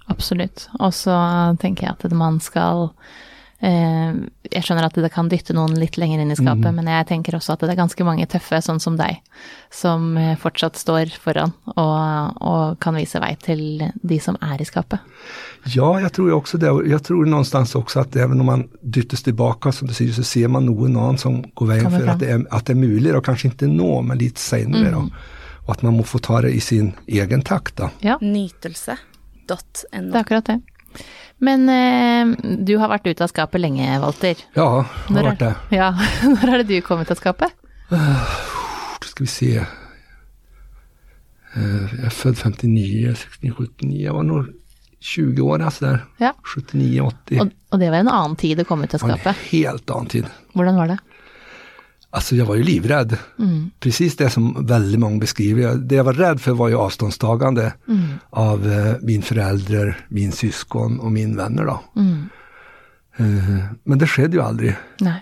Absolutt. 0.08 0.68
Og 0.78 0.94
så 0.94 1.12
tenker 1.60 1.86
jeg 1.86 1.96
at 1.98 2.12
man 2.12 2.40
skal 2.40 2.82
eh, 2.82 2.90
Jeg 3.60 4.62
skjønner 4.62 4.84
at 4.84 4.96
det 5.00 5.08
kan 5.14 5.30
dytte 5.32 5.54
noen 5.56 5.78
litt 5.80 5.96
lenger 5.96 6.20
inn 6.20 6.30
i 6.30 6.36
skapet, 6.36 6.68
men 6.76 6.90
jeg 6.92 7.06
tenker 7.08 7.38
også 7.38 7.54
at 7.54 7.62
det 7.64 7.72
er 7.72 7.78
ganske 7.78 8.04
mange 8.04 8.26
tøffe, 8.28 8.60
sånn 8.60 8.80
som 8.82 8.98
deg, 8.98 9.22
som 9.72 10.10
eh, 10.20 10.34
fortsatt 10.36 10.76
står 10.76 11.14
foran 11.22 11.54
og, 11.72 12.36
og 12.36 12.76
kan 12.84 12.98
vise 13.00 13.20
vei 13.22 13.32
til 13.40 13.86
de 14.02 14.18
som 14.20 14.36
er 14.44 14.60
i 14.60 14.68
skapet. 14.68 15.00
Ja, 15.64 16.00
jag 16.00 16.12
tror 16.12 16.32
också 16.32 16.58
det. 16.58 16.70
Och 16.70 16.86
Jag 16.86 17.04
tror 17.04 17.26
någonstans 17.26 17.74
också 17.74 18.00
att 18.00 18.16
även 18.16 18.40
om 18.40 18.46
man 18.46 18.68
dyttas 18.80 19.22
tillbaka 19.22 19.72
som 19.72 19.88
du 19.88 19.94
säger 19.94 20.12
så 20.12 20.22
ser 20.22 20.48
man 20.48 20.66
någon 20.66 20.96
annan 20.96 21.18
som 21.18 21.44
går 21.54 21.66
vägen 21.66 21.90
för 21.90 22.06
att 22.06 22.20
det, 22.20 22.30
är, 22.30 22.46
att 22.50 22.66
det 22.66 22.72
är 22.72 22.74
möjligt 22.74 23.14
och 23.14 23.24
kanske 23.24 23.48
inte 23.48 23.66
nå, 23.66 24.02
men 24.02 24.18
lite 24.18 24.40
senare 24.40 24.90
då. 24.90 25.10
Och 25.66 25.72
att 25.72 25.82
man 25.82 25.96
må 25.96 26.02
få 26.02 26.18
ta 26.18 26.40
det 26.40 26.50
i 26.50 26.60
sin 26.60 26.92
egen 27.06 27.42
takt 27.42 27.76
då. 27.76 27.90
Ja, 27.98 28.18
Nytelse.no. 28.20 29.56
det 29.90 30.14
er 30.14 30.20
akkurat 30.20 30.46
det. 30.46 30.60
Men 31.38 31.68
eh, 31.68 32.36
du 32.66 32.76
har 32.80 32.88
vært 32.88 33.06
ute 33.06 33.24
av 33.24 33.28
skapet 33.32 33.60
lenge, 33.60 33.98
Walter. 34.00 34.36
Ja, 34.56 34.68
har 34.86 35.12
Når 35.14 35.26
er, 35.32 35.36
det. 35.40 35.54
ja, 35.76 35.90
når 36.24 36.48
er 36.54 36.62
det 36.62 36.68
du 36.70 36.80
kom 36.86 37.00
ut 37.04 37.10
av 37.10 37.14
skapet? 37.20 37.52
Då 37.90 39.06
ska 39.06 39.24
vi 39.24 39.26
se. 39.26 39.56
Eh, 39.56 39.66
Jag 41.96 42.04
är 42.04 42.10
född 42.10 42.38
59, 42.38 43.14
69, 43.16 43.52
79. 43.58 44.04
Jag 44.06 44.14
var 44.14 44.22
nog 44.22 44.46
20 45.00 45.42
år 45.42 45.62
alltså 45.62 45.84
där. 45.84 46.04
Ja. 46.18 46.32
79, 46.56 47.00
80. 47.00 47.40
Og, 47.40 47.50
og 47.70 47.80
det 47.80 47.90
var 47.90 47.96
en 47.98 48.08
annen 48.08 48.36
tid 48.36 48.60
å 48.60 48.64
komme 48.64 48.84
ut 48.84 48.94
av 48.94 49.00
Det 49.00 49.06
var 49.06 49.12
en 49.14 49.18
skapet. 49.20 49.42
helt 49.52 49.90
annan 49.90 50.06
tid. 50.06 50.26
Hvordan 50.52 50.76
var 50.76 50.86
det? 50.88 50.98
Alltså 52.10 52.36
jag 52.36 52.46
var 52.46 52.54
ju 52.54 52.62
livrädd. 52.62 53.18
Precis 53.80 54.16
det 54.16 54.30
som 54.30 54.66
väldigt 54.66 55.00
många 55.00 55.18
beskriver. 55.18 55.74
Det 55.74 55.94
jag 55.94 56.04
var 56.04 56.12
rädd 56.12 56.40
för 56.40 56.52
var 56.52 56.68
ju 56.68 56.74
avståndstagande 56.74 57.72
av 58.30 58.72
eh, 58.72 58.94
min 59.02 59.22
förälder, 59.22 60.06
min 60.08 60.32
syskon 60.32 61.00
och 61.00 61.12
min 61.12 61.36
vänner 61.36 61.64
då. 61.64 61.82
Eh, 63.16 63.64
men 63.84 63.98
det 63.98 64.06
skedde 64.06 64.36
ju 64.36 64.42
aldrig. 64.42 64.76
Nei. 65.00 65.20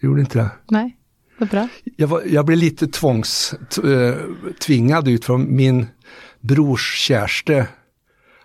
Det 0.00 0.06
gjorde 0.06 0.20
inte 0.20 0.38
det. 0.38 0.50
Nei, 0.70 0.96
så 1.38 1.44
bra. 1.44 1.68
Jag, 1.96 2.08
var, 2.08 2.22
jag 2.26 2.46
blev 2.46 2.58
lite 2.58 2.86
tvångs, 2.86 3.54
eh, 3.84 4.14
tvingad 4.60 5.08
ut 5.08 5.24
från 5.24 5.56
min 5.56 5.86
brors 6.40 6.94
kärste 6.98 7.66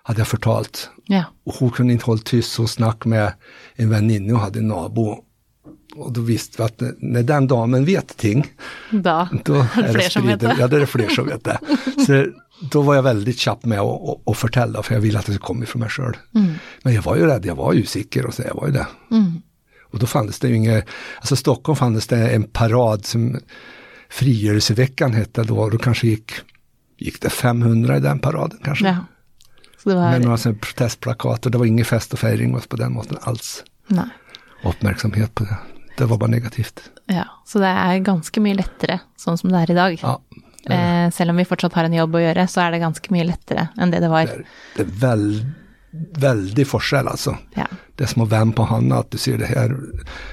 hade 0.04 0.20
jag 0.20 0.28
förtalt. 0.28 0.90
Ja. 1.06 1.24
Och 1.44 1.54
hon 1.54 1.70
kunde 1.70 1.94
inte 1.94 2.06
hålla 2.06 2.22
tyst 2.22 2.52
så 2.52 2.68
snack 2.68 3.06
med 3.06 3.34
en 3.76 3.90
väninna 3.90 4.34
och 4.34 4.40
hade 4.40 4.60
en 4.60 4.68
nabo. 4.68 5.25
Och 5.96 6.12
då 6.14 6.22
visste 6.22 6.56
vi 6.58 6.64
att 6.64 6.82
när- 7.00 7.24
den 7.24 7.48
damen 7.48 7.86
vet 7.86 8.18
ting, 8.18 8.48
Da 8.92 9.30
då 9.46 9.54
det 9.54 9.60
är 9.82 9.92
fler 9.92 9.94
det 9.94 10.10
som 10.10 10.28
vet 10.28 10.40
det. 10.40 10.56
Ja, 10.60 10.68
det 10.68 10.78
är 10.82 10.86
fler 10.86 11.10
som 11.10 11.26
vet 11.28 11.44
det. 11.44 11.60
Så 12.06 12.26
då 12.72 12.82
var 12.82 12.96
jag 12.96 13.04
väldigt 13.04 13.40
tjapp 13.40 13.66
med 13.66 13.80
att 13.80 14.28
att- 14.30 14.38
förtälla, 14.38 14.84
för 14.84 14.94
jag 14.94 15.02
ville 15.02 15.20
att 15.20 15.26
det 15.26 15.32
skulle 15.34 15.46
komma 15.48 15.64
ifrån 15.64 15.80
mig 15.80 15.90
själv. 15.90 16.14
Mm. 16.36 16.54
Men 16.84 16.94
jag 16.94 17.02
var 17.02 17.16
ju 17.16 17.26
rädd, 17.26 17.46
jag 17.46 17.56
var 17.56 17.74
ju 17.74 17.82
osäker 17.82 18.26
och 18.26 18.34
så 18.34 18.42
jag 18.48 18.56
var 18.56 18.68
ju 18.68 18.74
det. 18.74 18.88
Och 19.10 19.94
Och 19.94 20.00
då 20.00 20.06
fanns 20.08 20.40
det 20.40 20.48
ju 20.48 20.56
inget, 20.56 20.86
alltså 21.20 21.36
Stockholm 21.36 21.76
fanns 21.76 22.08
det 22.08 22.30
en 22.30 22.44
parad 22.44 23.06
som 23.06 23.38
Frigörelseveckan 24.10 25.14
hette 25.14 25.44
då, 25.44 25.58
och 25.58 25.72
då 25.72 25.78
kanske 25.78 26.08
gick, 26.08 26.32
gick 26.98 27.22
det 27.22 27.30
500 27.30 27.98
i 27.98 28.00
den 28.00 28.20
paraden 28.20 28.60
kanske. 28.64 28.86
Ja. 28.88 28.98
Så 29.84 29.90
det 29.90 29.96
var, 29.96 30.12
Med 30.12 30.22
några 30.22 30.38
sådana 30.38 30.60
protestplakat 30.62 31.46
och 31.46 31.52
det 31.52 31.58
var 31.58 31.66
ingen 31.66 31.86
fest 31.86 32.14
och 32.14 32.20
fejring 32.20 32.60
på 32.70 32.76
den 32.76 32.94
måten 32.94 33.18
alls. 33.22 33.64
nei. 33.88 34.06
Uppmärksamhet 34.64 35.36
på 35.36 35.44
det. 35.44 35.58
Det 35.98 36.06
var 36.06 36.18
bara 36.18 36.30
negativt. 36.30 36.82
Ja, 37.06 37.26
så 37.46 37.60
det 37.60 37.70
er 37.72 38.02
ganske 38.04 38.42
mye 38.44 38.58
lettere 38.58 39.00
sånn 39.20 39.38
som 39.38 39.54
det 39.54 39.62
er 39.64 39.72
i 39.72 39.78
dag. 39.78 40.00
Ja, 40.02 40.20
Eh, 40.70 41.12
selv 41.12 41.30
om 41.30 41.38
vi 41.38 41.46
fortsatt 41.46 41.74
har 41.74 41.84
en 41.84 41.94
jobb 41.94 42.16
å 42.16 42.24
gjøre, 42.24 42.48
så 42.50 42.64
er 42.64 42.74
det 42.74 42.82
ganske 42.82 43.12
mye 43.14 43.28
lettere 43.28 43.68
enn 43.78 43.92
det 43.94 44.02
det 44.02 44.10
var. 44.10 44.26
det 44.26 44.34
är, 44.34 44.46
det 44.76 44.82
är 44.82 44.94
väl, 45.00 45.46
väldig 46.18 46.68
forskjell 46.68 47.08
alltså. 47.08 47.38
Ja. 47.54 47.68
Det 47.96 48.04
är 48.04 48.08
som 48.08 48.22
att 48.22 48.30
vända 48.30 48.56
på 48.56 48.64
handen 48.64 48.98
att 48.98 49.12
du 49.12 49.18
ser 49.18 49.38
det 49.38 49.46
här. 49.46 49.78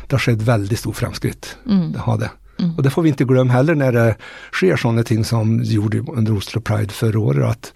Det 0.06 0.14
har 0.14 0.18
skett 0.18 0.42
väldigt 0.42 0.78
stor 0.78 0.92
framskritt. 0.92 1.56
Det 1.92 1.98
har 1.98 2.18
det. 2.18 2.30
Och 2.76 2.82
det 2.82 2.90
får 2.90 3.02
vi 3.02 3.08
inte 3.08 3.24
glömma 3.24 3.52
heller 3.52 3.74
när 3.74 3.92
det 3.92 4.16
sker 4.52 4.76
sådana 4.76 5.02
ting 5.02 5.24
som 5.24 5.62
gjorde 5.62 5.98
under 5.98 6.36
Oslo 6.36 6.60
Pride 6.60 6.92
förra 6.92 7.18
året. 7.18 7.50
Att 7.50 7.72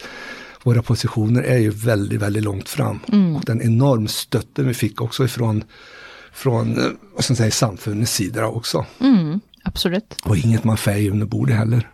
våra 0.63 0.83
positioner 0.83 1.43
är 1.43 1.59
ju 1.59 1.71
väldigt, 1.71 2.23
väldigt 2.23 2.43
långt 2.43 2.69
fram. 2.69 2.99
Och 3.37 3.45
den 3.45 3.63
enorm 3.63 4.09
stötten 4.09 4.69
vi 4.69 4.75
fick 4.75 5.01
också 5.01 5.25
ifrån 5.25 5.65
från, 6.37 6.79
eh, 6.79 6.91
vad 7.15 7.25
ska 7.25 7.33
man 7.33 7.37
säga, 7.37 7.51
samfundets 7.51 8.13
sida 8.13 8.47
också. 8.47 8.85
Mm, 9.01 9.41
absolutt. 9.65 10.17
Och 10.25 10.37
inget 10.37 10.65
man 10.65 10.77
fejer 10.77 11.11
under 11.11 11.27
bordet 11.27 11.57
heller. 11.57 11.91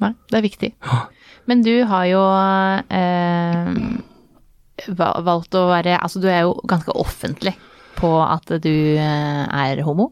Nei, 0.00 0.12
det 0.30 0.36
er 0.38 0.42
viktig. 0.44 0.74
Ja. 0.84 0.98
Men 1.48 1.62
du 1.64 1.72
har 1.88 2.04
jo 2.06 2.20
eh, 2.94 3.72
va- 4.98 5.20
valgt 5.26 5.56
å 5.58 5.64
være 5.72 5.96
Altså, 5.98 6.20
du 6.22 6.28
er 6.30 6.44
jo 6.46 6.52
ganske 6.68 6.92
offentlig 6.94 7.54
på 7.98 8.10
at 8.22 8.46
du 8.62 8.70
eh, 8.94 9.44
er 9.48 9.80
homo. 9.82 10.10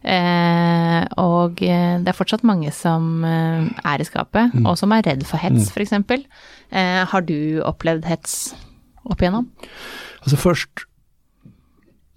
Eh, 0.00 1.02
og 1.20 1.60
eh, 1.66 1.98
det 2.00 2.08
er 2.08 2.16
fortsatt 2.16 2.46
mange 2.48 2.70
som 2.72 3.20
er 3.26 4.00
i 4.00 4.06
skapet, 4.08 4.54
og 4.64 4.78
som 4.80 4.94
er 4.96 5.04
redd 5.10 5.26
for 5.28 5.36
hets, 5.42 5.68
for 5.74 5.84
f.eks. 5.84 6.24
Eh, 6.72 7.02
har 7.12 7.26
du 7.28 7.60
opplevd 7.66 8.06
hets 8.08 8.54
opp 9.04 9.20
igjennom? 9.20 9.50
Alltså 10.22 10.36
först 10.36 10.70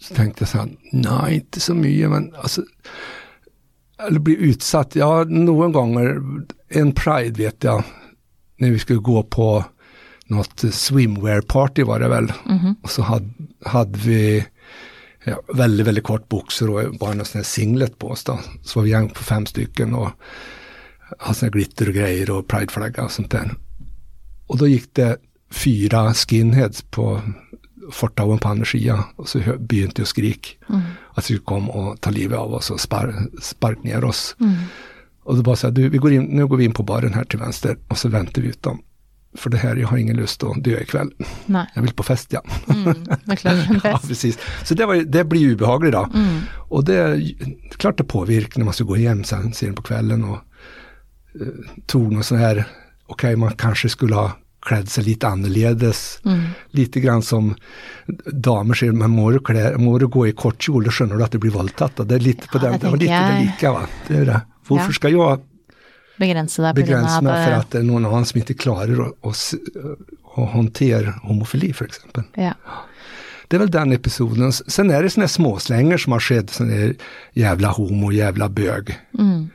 så 0.04 0.16
tänkte 0.16 0.42
jag 0.42 0.50
så 0.50 0.58
här, 0.58 0.70
nej 0.92 1.36
inte 1.36 1.60
så 1.60 1.74
mycket 1.74 2.10
men 2.10 2.36
alltså, 2.36 2.62
eller 4.08 4.20
bli 4.20 4.36
utsatt, 4.36 4.96
ja 4.96 5.24
någon 5.24 5.72
gånger, 5.72 6.22
en 6.70 6.92
pride 6.92 7.44
vet 7.44 7.64
jag, 7.64 7.84
när 8.58 8.72
vi 8.72 8.80
skulle 8.80 9.00
gå 9.00 9.24
på 9.24 9.66
något 10.26 10.64
swimwear 10.72 11.42
party 11.42 11.84
var 11.84 12.00
det 12.00 12.08
väl. 12.08 12.34
Och 12.84 12.90
så 12.90 13.02
hade, 13.02 13.30
hade 13.66 14.00
vi 14.00 14.46
ja, 15.24 15.42
väldigt, 15.54 15.88
väldigt 15.88 16.04
kort 16.04 16.30
byxor 16.30 16.70
och 16.70 16.98
bara 16.98 17.12
en 17.12 17.26
sån 17.26 17.40
här 17.40 17.44
singlet 17.44 17.98
på 17.98 18.08
oss 18.08 18.24
då. 18.24 18.40
Så 18.64 18.80
var 18.80 18.84
vi 18.84 18.92
gäng 18.92 19.10
på 19.10 19.24
fem 19.24 19.46
stycken 19.46 19.94
och 19.94 20.10
hade 21.20 21.36
såna 21.36 21.48
här 21.48 21.52
glitter 21.52 21.88
och 21.88 21.94
grejer 21.94 22.30
och 22.30 22.48
prideflagga 22.48 23.04
och 23.04 23.12
sånt 23.12 23.32
där. 23.32 23.52
Och 24.48 24.58
då 24.58 24.68
gick 24.68 24.94
det 24.94 25.18
fyra 25.52 26.14
skinheads 26.14 26.82
på 26.82 27.22
Fortauen 27.92 28.40
på 28.40 28.48
andra 28.48 28.66
sidan 28.66 29.04
och 29.16 29.30
så 29.30 29.40
begynte 29.60 30.02
jag 30.02 30.08
skrik. 30.08 30.58
Att 31.14 31.32
vi 31.32 31.38
kom 31.38 31.70
och 31.70 32.02
ta 32.02 32.10
livet 32.10 32.40
av 32.40 32.54
oss 32.54 32.72
och 32.72 32.80
spar, 32.80 33.16
spark 33.42 33.84
ner 33.84 34.04
oss. 34.04 34.36
Och 35.24 35.36
då 35.36 35.42
bara 35.42 35.56
så 35.56 35.68
här, 35.68 35.72
du, 35.72 35.90
vi 35.90 35.98
går 35.98 36.14
in, 36.14 36.24
nu 36.24 36.48
går 36.48 36.58
vi 36.58 36.66
in 36.66 36.74
på 36.74 36.84
baren 36.84 37.14
här 37.14 37.24
till 37.24 37.40
vänster 37.40 37.78
och 37.88 37.98
så 37.98 38.10
väntar 38.10 38.42
vi 38.42 38.48
ut 38.48 38.64
dem. 38.64 38.82
För 39.36 39.50
det 39.50 39.58
här, 39.58 39.76
jag 39.76 39.88
har 39.88 39.98
ingen 39.98 40.16
lust 40.16 40.44
att 40.44 40.64
dö 40.64 40.80
ikväll. 40.80 41.12
Nei. 41.46 41.66
Jag 41.76 41.82
vill 41.82 41.94
på 41.94 42.04
fest 42.04 42.28
ja. 42.34 42.44
Mm, 42.74 43.04
det 43.26 43.46
en 43.46 43.80
ja 43.84 44.00
precis. 44.08 44.40
Så 44.64 44.74
det, 44.74 44.86
var, 44.86 44.96
det 44.96 45.24
blir 45.24 45.42
ju 45.42 45.54
obehagligt 45.54 45.94
då. 45.94 46.10
Mm. 46.16 46.40
Och 46.70 46.84
det 46.84 46.96
är 46.96 47.34
klart 47.78 47.98
det 47.98 48.04
påverkar 48.04 48.60
när 48.60 48.66
man 48.66 48.74
ska 48.74 48.84
gå 48.84 48.96
hem 48.96 49.24
sen, 49.24 49.54
sen 49.54 49.74
på 49.74 49.82
kvällen 49.82 50.24
och 50.24 50.38
eh, 51.42 51.48
tog 51.86 52.12
någon 52.12 52.24
sån 52.24 52.38
här, 52.38 52.68
okej 53.08 53.36
man 53.36 53.54
kanske 53.54 53.90
skulle 53.90 54.16
ha 54.16 54.32
klädd 54.66 54.90
sig 54.90 55.04
lite 55.04 55.28
annorledes. 55.28 56.20
Mm. 56.26 56.42
Lite 56.70 57.00
grann 57.00 57.22
som 57.22 57.56
damer 58.34 58.74
säger, 58.74 58.92
men 58.94 59.10
må 59.12 59.32
du, 59.32 59.40
klä, 59.40 59.78
må 59.78 60.00
du 60.00 60.08
gå 60.08 60.28
i 60.28 60.32
kort 60.32 60.62
kjol, 60.64 60.84
då 60.84 60.92
skönjer 60.92 61.16
du 61.16 61.24
att 61.24 61.32
du 61.32 61.38
blir 61.38 61.52
våldtatt. 61.52 62.00
Och 62.00 62.08
Det 62.08 62.16
är 62.16 62.20
lite 62.20 62.48
på 62.48 62.58
Ja, 62.58 62.62
den, 62.62 62.80
det 62.80 62.88
var 62.90 62.98
lite 62.98 63.12
jag. 63.14 63.42
lika 63.42 63.72
va. 63.72 63.82
Det 64.08 64.16
är 64.16 64.26
det. 64.26 64.42
Varför 64.68 64.86
Ja. 64.86 64.94
ska 64.94 65.10
jag 65.10 65.42
begränsa 66.76 67.18
av 67.18 67.24
mig 67.24 67.46
för 67.46 67.52
at 67.54 67.60
att 67.60 67.72
det 67.72 67.78
är 67.78 67.84
någon 67.84 68.06
annan 68.06 68.26
som 68.26 68.40
inte 68.40 68.54
klarar 68.54 69.02
att, 69.08 69.26
att, 69.26 69.36
s- 69.36 69.54
att 70.38 70.50
hantera 70.50 71.12
homofili 71.24 71.74
för 71.74 71.86
exempel. 71.86 72.24
Ja. 72.36 72.54
Det 73.48 73.56
är 73.58 73.60
väl 73.60 73.72
den 73.72 73.92
episoden. 73.92 74.54
Sen 74.54 74.92
är 74.92 75.04
det 75.04 75.10
såna 75.10 75.22
här 75.24 75.28
småslänger 75.28 75.98
som 75.98 76.12
har 76.12 76.20
skett, 76.20 76.50
sån 76.50 76.70
här 76.70 76.96
jävla 77.34 77.68
homo, 77.68 78.12
jävla 78.12 78.50
bög. 78.50 79.00
Mm. 79.20 79.50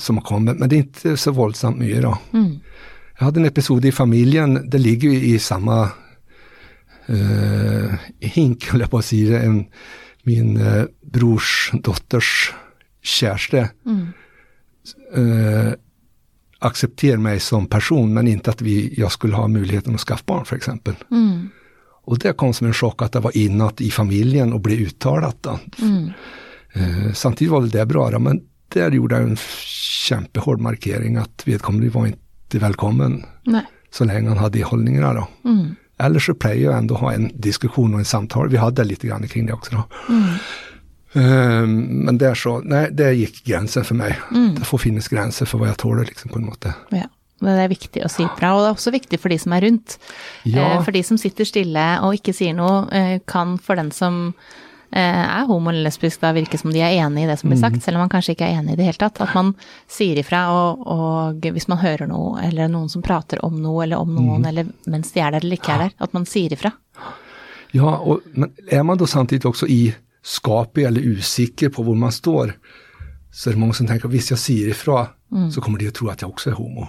Som 0.00 0.16
har 0.16 0.24
kommit, 0.24 0.58
men 0.58 0.68
det 0.68 0.76
är 0.76 0.78
inte 0.78 1.16
så 1.16 1.30
våldsamt 1.30 1.78
mycket 1.78 2.02
då. 2.02 2.18
Mm. 2.32 2.56
Jag 3.18 3.24
hade 3.24 3.40
en 3.40 3.46
episod 3.46 3.84
i 3.84 3.92
familjen, 3.92 4.70
det 4.70 4.78
ligger 4.78 5.10
ju 5.10 5.24
i 5.24 5.38
samma 5.38 5.90
eh, 7.06 7.94
hink, 8.20 8.68
höll 8.68 8.80
jag 8.80 8.90
på 8.90 8.98
att 8.98 9.04
säga, 9.04 9.42
en, 9.42 9.66
min 10.22 10.56
eh, 10.56 10.84
brors 11.00 11.70
dotters 11.72 12.52
kärste 13.02 13.70
Mm. 13.86 14.06
eh, 15.14 15.72
accepterar 16.58 17.16
mig 17.16 17.40
som 17.40 17.66
person, 17.66 18.14
men 18.14 18.28
inte 18.28 18.50
att 18.50 18.62
vi, 18.62 18.94
jag 18.96 19.12
skulle 19.12 19.34
ha 19.36 19.48
möjligheten 19.48 19.94
att 19.94 20.00
skaffa 20.00 20.22
barn 20.26 20.44
för 20.44 20.56
exempel. 20.56 20.94
Mm. 21.10 21.48
Och 22.04 22.18
det 22.18 22.32
kom 22.32 22.54
som 22.54 22.66
en 22.66 22.74
chock 22.74 23.02
att 23.02 23.12
det 23.12 23.20
var 23.20 23.36
inåt 23.36 23.80
i 23.80 23.90
familjen 23.90 24.52
och 24.52 24.60
blev 24.60 24.78
uttalat. 24.78 25.36
Då. 25.40 25.58
Mm. 25.82 26.10
Eh, 26.72 27.12
samtidigt 27.12 27.52
var 27.52 27.60
väl 27.60 27.70
det 27.70 27.86
bra, 27.86 28.10
då, 28.10 28.18
men 28.18 28.40
där 28.68 28.90
gjorde 28.90 29.14
jag 29.14 29.24
en 29.24 29.36
kämpehård 30.08 30.60
markering 30.60 31.16
att 31.16 31.42
vedkommande 31.48 31.88
var 31.88 32.06
inte 32.06 32.18
välkommen 32.58 33.24
Nei. 33.44 33.62
så 33.90 34.04
länge 34.04 34.28
han 34.28 34.38
hade 34.38 34.58
de 34.58 34.64
hållningarna. 34.64 35.14
Då. 35.14 35.28
Mm. 35.50 35.76
Eller 35.98 36.18
så 36.20 36.34
plejer 36.34 36.64
jag 36.64 36.78
ändå 36.78 36.94
ha 36.94 37.12
en 37.12 37.30
diskussion 37.34 37.94
och 37.94 37.98
en 38.00 38.04
samtal. 38.04 38.48
Vi 38.48 38.56
hade 38.56 38.84
lite 38.84 39.06
grann 39.06 39.28
kring 39.28 39.46
det 39.46 39.52
också. 39.52 39.72
Då. 39.74 39.84
Eh, 41.20 41.66
men 41.66 42.18
där 42.18 42.34
så, 42.34 42.60
nej, 42.64 42.88
där 42.92 43.10
gick 43.10 43.44
gränsen 43.44 43.84
för 43.84 43.94
mig. 43.94 44.18
Det 44.58 44.64
får 44.64 44.78
finnas 44.78 45.08
gränser 45.08 45.46
för 45.46 45.58
vad 45.58 45.68
jag 45.68 45.76
tål 45.78 46.04
liksom, 46.04 46.30
på 46.30 46.38
något 46.38 46.62
sätt. 46.62 46.74
Ja. 46.88 47.02
Men 47.42 47.56
det 47.58 47.62
er 47.64 47.70
viktig 47.72 48.02
å 48.06 48.08
si 48.12 48.22
fra, 48.38 48.52
og 48.54 48.60
det 48.62 48.68
er 48.70 48.74
også 48.76 48.90
viktig 48.94 49.18
for 49.18 49.32
de 49.32 49.36
som 49.42 49.52
er 49.56 49.64
rundt. 49.64 49.96
Ja. 50.46 50.62
Eh, 50.76 50.82
For 50.86 50.94
de 50.94 51.00
som 51.02 51.18
sitter 51.18 51.48
stille 51.48 51.86
og 52.06 52.14
ikke 52.14 52.30
sier 52.38 52.54
noe, 52.54 52.84
eh, 52.94 53.16
kan 53.26 53.56
for 53.58 53.74
den 53.74 53.90
som 53.90 54.28
er 54.92 55.46
homo 55.48 55.70
eller 55.70 55.86
lesbisk 55.86 56.20
da 56.20 56.32
virke 56.36 56.58
som 56.60 56.72
de 56.72 56.82
er 56.84 56.98
enig 57.00 57.24
i 57.24 57.28
det 57.30 57.38
som 57.40 57.50
blir 57.50 57.60
sagt, 57.60 57.82
selv 57.84 57.96
om 57.96 58.04
man 58.04 58.12
kanskje 58.12 58.34
ikke 58.36 58.44
er 58.44 58.58
enig 58.60 58.74
i 58.74 58.76
det 58.76 58.84
hele 58.90 59.00
tatt. 59.00 59.20
At 59.24 59.34
man 59.34 59.54
sier 59.88 60.18
ifra, 60.20 60.42
og, 60.52 60.82
og 60.86 61.48
hvis 61.54 61.68
man 61.68 61.80
hører 61.80 62.10
noe, 62.10 62.42
eller 62.44 62.68
noen 62.68 62.90
som 62.92 63.02
prater 63.02 63.40
om 63.44 63.56
noe, 63.62 63.82
eller 63.86 64.02
om 64.02 64.12
noen, 64.14 64.44
eller 64.48 64.68
mens 64.86 65.12
de 65.14 65.20
er 65.24 65.32
der 65.32 65.40
eller 65.40 65.56
ikke 65.56 65.72
er 65.72 65.86
der, 65.86 65.94
at 65.98 66.12
man 66.12 66.26
sier 66.28 66.52
ifra. 66.52 66.72
Ja, 67.74 67.96
och, 67.96 68.20
men 68.32 68.52
är 68.70 68.82
man 68.82 68.98
då 68.98 69.06
samtidigt 69.06 69.44
också 69.44 69.66
i 69.66 69.94
skapig 70.22 70.84
eller 70.84 71.00
usikker 71.00 71.68
på 71.68 71.82
var 71.82 71.94
man 71.94 72.12
står, 72.12 72.52
så 73.32 73.50
är 73.50 73.54
det 73.54 73.60
många 73.60 73.72
som 73.72 73.86
tänker, 73.86 74.08
visst 74.08 74.30
jag 74.30 74.38
säger 74.38 74.68
ifrån, 74.68 75.06
så 75.54 75.60
kommer 75.60 75.78
de 75.78 75.88
att 75.88 75.94
tro 75.94 76.08
att 76.08 76.20
jag 76.22 76.30
också 76.30 76.50
är 76.50 76.54
homo. 76.54 76.86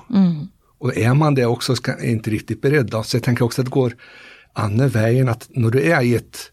Och 0.79 0.97
är 0.97 1.13
man 1.13 1.35
det 1.35 1.45
också, 1.45 1.75
ska, 1.75 1.93
är 1.93 2.09
inte 2.09 2.29
riktigt 2.29 2.61
beredd 2.61 2.85
då. 2.85 3.03
Så 3.03 3.15
jag 3.17 3.23
tänker 3.23 3.45
också 3.45 3.61
att 3.61 3.65
det 3.65 3.71
går 3.71 3.95
andra 4.53 4.87
vägen, 4.87 5.29
att 5.29 5.47
när 5.49 5.69
du 5.69 5.81
är 5.81 6.01
i 6.01 6.15
ett 6.15 6.51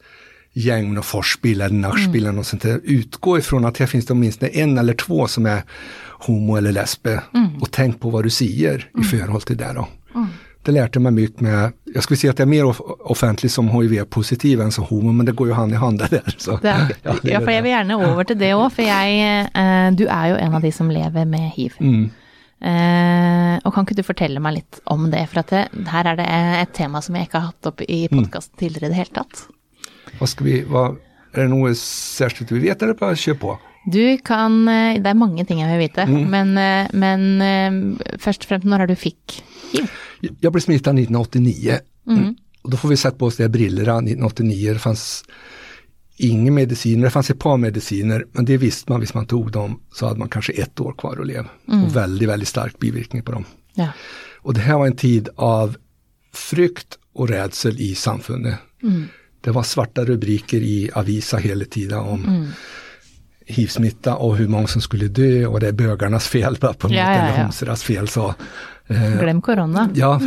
gäng, 0.55 0.95
någon 0.95 1.03
forsspill 1.03 1.61
eller 1.61 1.75
nachspiel 1.75 2.25
eller 2.25 2.33
något 2.33 2.47
sånt 2.47 2.63
där, 2.63 2.81
utgå 2.85 3.39
ifrån 3.39 3.65
att 3.65 3.79
här 3.79 3.87
finns 3.87 4.07
det 4.07 4.13
åtminstone 4.13 4.51
en 4.51 4.79
eller 4.79 4.95
två 4.95 5.27
som 5.27 5.47
är 5.47 5.63
homo 6.19 6.57
eller 6.57 6.73
lesbe. 6.73 7.23
Och 7.61 7.71
tänk 7.71 8.01
på 8.01 8.11
vad 8.11 8.25
du 8.25 8.31
säger 8.31 8.91
i 9.01 9.03
förhållande 9.05 9.41
till 9.41 9.57
det 9.57 9.73
då. 9.75 9.89
Det 10.63 10.73
lärde 10.73 11.01
mig 11.01 11.13
mycket 11.13 11.41
med, 11.41 11.73
jag 11.95 12.03
skulle 12.03 12.17
säga 12.19 12.31
att 12.31 12.39
jag 12.39 12.47
är 12.47 12.51
mer 12.51 12.65
off- 12.65 12.81
offentlig 13.01 13.51
som 13.53 13.69
HIV-positiv 13.69 14.61
än 14.61 14.73
som 14.73 14.85
homo, 14.85 15.13
men 15.13 15.27
det 15.27 15.33
går 15.33 15.47
ju 15.49 15.53
hand 15.55 15.73
i 15.73 15.77
hand 15.77 15.99
där. 15.99 16.35
Så. 16.37 16.57
Det 16.57 16.69
Ja, 17.03 17.15
det 17.23 17.31
ja, 17.31 17.41
er 17.41 17.45
for 17.45 17.51
jeg 17.53 17.63
vil 17.63 17.71
gjerne 17.73 17.97
over 17.97 18.25
til 18.29 18.39
det 18.39 18.51
òg, 18.55 18.67
for 18.73 18.83
jeg 18.83 19.47
eh, 19.55 19.91
Du 19.97 20.05
er 20.07 20.27
jo 20.29 20.37
en 20.37 20.55
av 20.55 20.61
de 20.63 20.73
som 20.73 20.91
lever 20.91 21.25
med 21.25 21.51
hiv. 21.57 21.73
Mm. 21.81 22.11
Eh, 22.61 23.57
og 23.65 23.73
kan 23.75 23.87
ikke 23.87 23.97
du 23.97 24.03
fortelle 24.05 24.41
meg 24.45 24.59
litt 24.59 24.81
om 24.85 25.07
det? 25.11 25.23
For 25.33 25.41
at 25.41 25.55
det, 25.55 25.63
her 25.89 26.11
er 26.13 26.21
det 26.21 26.29
et 26.61 26.75
tema 26.77 27.01
som 27.01 27.17
jeg 27.17 27.29
ikke 27.31 27.41
har 27.41 27.55
hatt 27.55 27.71
opp 27.73 27.81
i 27.89 28.03
podkasten 28.13 28.59
tidligere 28.61 28.91
i 28.91 28.93
det 28.93 29.01
hele 29.01 29.17
tatt. 29.17 29.47
Vad 30.19 30.29
ska 30.29 30.45
vi, 30.45 30.63
vad, 30.63 30.97
är 31.33 31.43
det 31.43 31.49
något 31.49 31.79
särskilt 31.79 32.53
vi 32.53 32.59
vet 32.59 32.83
eller 32.83 32.95
bara 32.95 33.17
kör 33.17 33.35
på? 33.35 33.59
Du 33.87 34.19
kan 34.19 34.69
eh, 34.69 35.03
Det 35.03 35.09
er 35.09 35.17
mange 35.17 35.45
ting 35.45 35.63
jeg 35.63 35.71
vil 35.73 35.89
vite, 35.89 36.07
men, 36.07 36.53
eh, 36.59 36.91
men 36.93 37.23
eh, 37.41 38.17
først 38.21 38.45
og 38.45 38.51
fremst, 38.51 38.69
når 38.69 38.85
er 38.85 38.91
du 38.91 38.95
fikk 38.95 39.41
hiv? 39.73 39.89
Jag 40.41 40.53
blev 40.53 40.61
smittad 40.61 40.99
1989. 40.99 41.79
Mm. 42.09 42.37
Och 42.63 42.71
då 42.71 42.77
får 42.77 42.89
vi 42.89 42.97
sätta 42.97 43.17
på 43.17 43.27
oss 43.27 43.37
de 43.37 43.43
här 43.43 43.49
brillorna 43.49 43.99
1989. 43.99 44.73
Det 44.73 44.79
fanns 44.79 45.25
inga 46.17 46.53
mediciner, 46.53 47.05
det 47.05 47.11
fanns 47.11 47.31
ett 47.31 47.39
par 47.39 47.57
mediciner, 47.57 48.25
men 48.33 48.45
det 48.45 48.57
visste 48.57 48.93
man, 48.93 49.01
visst 49.01 49.15
man 49.15 49.27
tog 49.27 49.53
dem 49.53 49.81
så 49.93 50.07
hade 50.07 50.19
man 50.19 50.29
kanske 50.29 50.53
ett 50.53 50.81
år 50.81 50.93
kvar 50.93 51.21
att 51.21 51.27
leva. 51.27 51.49
Och 51.67 51.97
väldigt, 51.97 52.29
väldigt 52.29 52.49
stark 52.49 52.79
biverkning 52.79 53.23
på 53.23 53.33
dem. 53.33 53.45
Ja. 53.75 53.89
Och 54.43 54.55
det 54.55 54.61
här 54.61 54.79
var 54.79 54.87
en 54.87 54.97
tid 54.97 55.29
av 55.37 55.77
frykt 56.33 56.99
och 57.15 57.29
rädsel 57.29 57.81
i 57.81 57.95
samfundet. 57.95 58.59
Det 59.41 59.51
var 59.51 59.63
svarta 59.63 60.05
rubriker 60.05 60.61
i 60.61 60.91
Avisa 60.95 61.37
hela 61.37 61.65
tiden 61.65 61.99
om 61.99 62.53
hiv-smitta 63.47 64.15
och 64.17 64.37
hur 64.37 64.49
många 64.49 64.67
som 64.67 64.83
skulle 64.83 65.09
dö 65.09 65.47
och 65.47 65.61
det 65.61 65.69
är 65.69 65.73
bögarnas 65.73 66.29
fel 66.29 66.57
på 66.57 66.67
något, 66.67 66.91
Ja, 66.91 66.97
ja, 66.97 67.11
eller 67.11 67.37
ja. 67.39 67.43
homsernas 67.43 67.83
fel. 67.83 68.09
Så, 68.09 68.35
eh, 68.89 69.21
Glem 69.21 69.41
korona. 69.43 69.89
ja, 69.95 70.21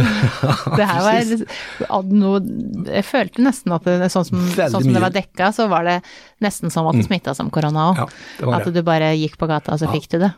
Det 0.77 0.87
precis. 0.87 1.43
var 1.89 2.03
noe 2.03 2.41
Jeg 2.89 3.05
følte 3.05 3.41
nesten 3.45 3.71
at 3.75 3.85
det, 3.87 4.09
sånn 4.11 4.25
som, 4.27 4.41
sånn 4.55 4.81
som 4.83 4.93
det 4.93 5.01
var 5.05 5.13
dekka, 5.15 5.51
så 5.55 5.67
var 5.71 5.83
det 5.87 5.99
nesten 6.43 6.71
som 6.73 6.87
at 6.91 6.97
det 6.99 7.05
smitta 7.07 7.33
som 7.37 7.49
korona 7.53 7.91
òg. 7.91 8.01
Ja, 8.03 8.09
det 8.39 8.45
var 8.49 8.59
At 8.59 8.65
det. 8.67 8.73
du 8.75 8.81
bare 8.83 9.13
gikk 9.15 9.37
på 9.39 9.47
gata, 9.47 9.71
og 9.77 9.79
så 9.79 9.91
fikk 9.93 10.09
du 10.11 10.19
det. 10.25 10.33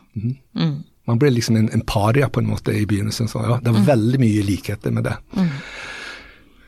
Mm. 0.54 0.84
Man 1.06 1.18
ble 1.22 1.30
liksom 1.30 1.56
en, 1.56 1.68
en 1.74 1.82
paria 1.86 2.28
på 2.28 2.40
en 2.42 2.48
måte 2.50 2.72
i 2.74 2.86
begynnelsen. 2.86 3.28
Så 3.30 3.42
ja, 3.42 3.58
det 3.62 3.70
var 3.74 3.80
veldig 3.94 4.18
mye 4.22 4.42
likheter 4.46 4.90
med 4.94 5.04
det. 5.10 5.16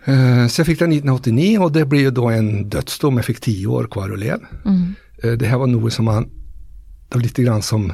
Eh, 0.08 0.44
så 0.48 0.62
jeg 0.62 0.70
fikk 0.70 0.82
det 0.82 0.90
1989, 1.02 1.48
og 1.60 1.72
det 1.76 1.84
blir 1.90 2.06
jo 2.08 2.14
da 2.16 2.32
en 2.38 2.50
dødsdom. 2.72 3.20
Jeg 3.20 3.28
fikk 3.28 3.40
ti 3.44 3.56
år 3.68 3.90
kvar 3.92 4.12
å 4.12 4.20
leve. 4.20 4.40
Eh, 5.22 5.34
det 5.40 5.50
her 5.50 5.60
var 5.60 5.70
noe 5.70 5.90
som 5.92 6.08
man 6.08 6.30
Det 7.08 7.16
var 7.16 7.22
litt 7.24 7.38
grann 7.40 7.62
som 7.64 7.86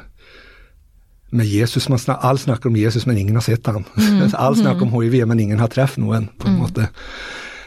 med 1.31 1.47
Jesus. 1.47 1.89
Man 1.89 1.99
snak, 1.99 2.19
all 2.23 2.39
snakker 2.39 2.67
om 2.69 2.77
Jesus, 2.77 3.07
men 3.07 3.19
ingen 3.19 3.37
har 3.39 3.43
sett 3.43 3.67
han. 3.67 3.85
all 4.35 4.57
snakker 4.57 4.83
om 4.83 4.95
hiv, 5.03 5.27
men 5.27 5.41
ingen 5.41 5.59
har 5.59 5.71
truffet 5.71 6.03
noen, 6.03 6.29
på 6.39 6.49
en 6.49 6.59
måte. 6.59 6.89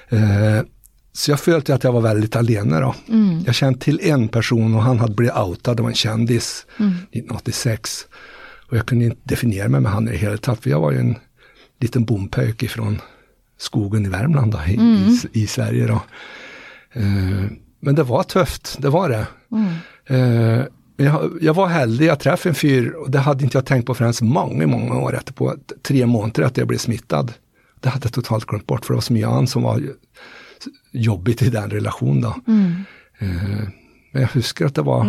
Eh, 0.09 0.59
så 1.15 1.31
jag 1.31 1.39
følte 1.39 1.73
at 1.73 1.83
jeg 1.87 1.95
var 1.95 2.03
veldig 2.03 2.29
alene. 2.35 2.81
da. 2.83 2.91
Jeg 3.47 3.55
kjente 3.55 3.85
til 3.87 3.99
en 4.11 4.27
person, 4.27 4.75
og 4.75 4.83
han 4.83 4.99
hadde 4.99 5.15
blitt 5.15 5.35
outa, 5.39 5.73
det 5.73 5.83
var 5.83 5.95
en 5.95 6.01
kjendis, 6.03 6.65
1986. 7.15 7.95
Og 8.69 8.77
jeg 8.77 8.85
kunne 8.85 9.09
ikke 9.09 9.31
definere 9.31 9.71
meg 9.71 9.81
med 9.87 9.91
han 9.91 10.07
i 10.07 10.11
det 10.11 10.21
hele 10.21 10.37
tatt, 10.37 10.61
for 10.61 10.69
jeg 10.69 10.83
var 10.83 10.93
jo 10.93 11.05
en 11.05 11.15
liten 11.81 12.05
bompøyk 12.05 12.67
fra 12.69 12.91
skogen 13.57 14.05
i 14.05 14.09
Värmland, 14.09 14.51
da, 14.51 14.67
i, 14.67 14.73
i, 14.73 15.41
i 15.41 15.47
Sverige. 15.47 15.87
da. 15.87 16.01
Eh, 16.93 17.45
men 17.79 17.95
det 17.95 18.03
var 18.03 18.23
tøft, 18.23 18.77
det 18.79 18.89
var 18.89 19.09
det. 19.09 19.27
Eh, 20.05 20.65
men 20.97 21.05
jag, 21.05 21.37
jag 21.41 21.53
var 21.53 21.67
heldig, 21.67 22.05
jag 22.05 22.19
träffade 22.19 22.49
en 22.49 22.55
fyr 22.55 22.89
och 22.89 23.11
det 23.11 23.19
hade 23.19 23.43
inte 23.43 23.57
jag 23.57 23.65
tänkt 23.65 23.85
på 23.85 23.93
förrän 23.93 24.13
många, 24.21 24.67
många 24.67 24.95
år 24.95 25.15
efterpå. 25.15 25.55
Tre 25.83 26.05
månader 26.05 26.43
att 26.43 26.57
jag 26.57 26.67
blev 26.67 26.77
smittad. 26.77 27.33
Det 27.79 27.89
hade 27.89 28.05
jag 28.05 28.13
totalt 28.13 28.45
glömt 28.45 28.67
bort 28.67 28.85
för 28.85 28.93
det 28.93 28.95
var 28.95 29.01
så 29.01 29.13
mycket 29.13 29.29
annat 29.29 29.49
som 29.49 29.63
var 29.63 29.81
jobbigt 30.91 31.41
i 31.41 31.49
den 31.49 31.69
relationen. 31.69 32.21
Då. 32.21 32.35
Eh, 33.19 33.67
men 34.11 34.21
jag 34.21 34.29
huskar 34.29 34.65
att 34.65 34.75
det 34.75 34.81
var, 34.81 35.03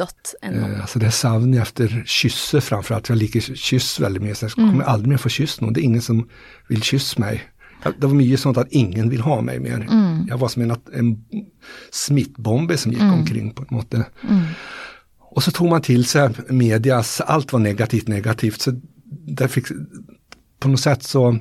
Nytelse.no. 0.00 0.74
eh, 0.74 0.80
alltså 0.80 0.98
det 0.98 1.10
savn 1.10 1.54
jag 1.54 1.62
efter 1.62 2.02
kysse 2.06 2.60
framförallt. 2.60 3.08
Jag 3.08 3.18
liker 3.18 3.40
kyss 3.40 4.00
väldigt 4.00 4.22
mycket, 4.22 4.42
jag 4.42 4.50
kommer 4.50 4.84
aldrig 4.84 5.08
mer 5.08 5.16
få 5.16 5.28
kyss 5.28 5.60
någon. 5.60 5.72
Det 5.72 5.80
är 5.80 5.82
ingen 5.84 6.02
som 6.02 6.28
vill 6.68 6.82
kyssa 6.82 7.20
mig. 7.20 7.44
Det 7.98 8.06
var 8.06 8.14
mycket 8.14 8.40
sånt 8.40 8.58
att 8.58 8.72
ingen 8.72 9.10
vill 9.10 9.20
ha 9.20 9.40
mig 9.40 9.60
mer. 9.60 9.86
Jag 10.28 10.38
var 10.38 10.48
som 10.48 10.62
en, 10.62 10.76
en 10.92 11.24
smittbombe 11.90 12.76
som 12.76 12.92
gick 12.92 13.02
omkring 13.02 13.50
på 13.50 13.62
ett 13.62 13.70
måte. 13.70 14.04
Och 15.18 15.42
så 15.42 15.50
tog 15.50 15.68
man 15.68 15.82
till 15.82 16.04
sig 16.04 16.30
medias, 16.48 17.20
allt 17.20 17.52
var 17.52 17.60
negativt, 17.60 18.08
negativt. 18.08 18.60
Så 18.60 18.80
där 19.26 19.48
fick, 19.48 19.66
på 20.60 20.68
något 20.68 20.80
sätt 20.80 21.02
så 21.02 21.38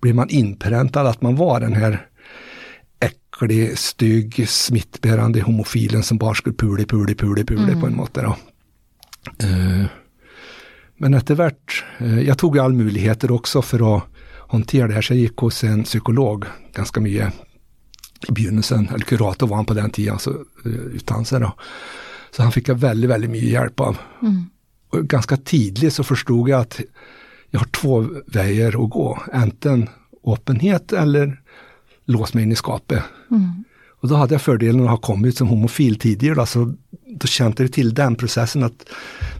blev 0.00 0.14
man 0.14 0.28
inpräntad 0.28 1.06
att 1.06 1.22
man 1.22 1.36
var 1.36 1.60
den 1.60 1.72
här 1.72 2.06
äcklig, 3.42 3.78
stygg, 3.78 4.48
smittbärande 4.48 5.40
homofilen 5.40 6.02
som 6.02 6.18
bara 6.18 6.34
skulle 6.34 6.54
pule, 6.54 6.84
pule, 6.84 7.14
pule, 7.14 7.44
pule 7.44 7.80
på 7.80 7.86
en 7.86 7.96
måte. 7.96 8.22
Då. 8.22 8.36
Eh, 9.46 9.86
men 10.96 11.14
etter 11.14 11.34
hvert, 11.34 11.84
eh, 11.98 12.20
jeg 12.22 12.38
tok 12.38 12.56
jo 12.56 12.62
all 12.62 12.72
muligheter 12.72 13.32
også 13.32 13.62
for 13.62 13.82
å 13.82 14.02
håndtere 14.52 14.88
det 14.88 14.94
her, 14.94 15.02
så 15.02 15.14
jeg 15.14 15.30
gikk 15.30 15.40
hos 15.46 15.64
en 15.64 15.82
psykolog 15.82 16.46
ganske 16.74 17.00
mye 17.00 17.32
i 18.28 18.32
begynnelsen, 18.32 18.88
eller 18.88 19.04
kurator 19.04 19.48
var 19.48 19.56
han 19.56 19.66
på 19.66 19.74
den 19.74 19.90
tiden, 19.90 20.18
så 20.18 20.30
uh, 20.30 20.94
utdannelse 20.94 21.40
da. 21.42 21.50
Så 22.30 22.42
han 22.42 22.52
fikk 22.52 22.68
jeg 22.68 22.78
veldig, 22.78 23.08
veldig 23.08 23.30
mye 23.32 23.48
hjelp 23.48 23.80
av. 23.80 23.98
Og 24.92 25.08
ganske 25.08 25.36
tidlig 25.42 25.90
så 25.92 26.04
forstod 26.04 26.48
jeg 26.48 26.58
at 26.60 26.78
jeg 26.78 27.58
har 27.58 27.70
to 27.74 27.98
veier 28.30 28.76
å 28.76 28.86
gå, 28.86 29.08
enten 29.32 29.88
åpenhet 30.22 30.92
eller 30.92 31.34
lås 32.04 32.34
meg 32.34 32.42
inn 32.42 32.52
i 32.52 32.56
skapet. 32.56 33.02
Och 34.02 34.08
då 34.08 34.14
hade 34.14 34.34
jag 34.34 34.42
fördelen 34.42 34.84
att 34.84 34.90
ha 34.90 34.96
kommit 34.96 35.36
som 35.36 35.48
homofil 35.48 35.98
tidigare, 35.98 36.34
då, 36.34 36.46
så 36.46 36.74
då 37.06 37.26
kände 37.26 37.62
jag 37.62 37.72
till 37.72 37.94
den 37.94 38.14
processen 38.14 38.64
att 38.64 38.88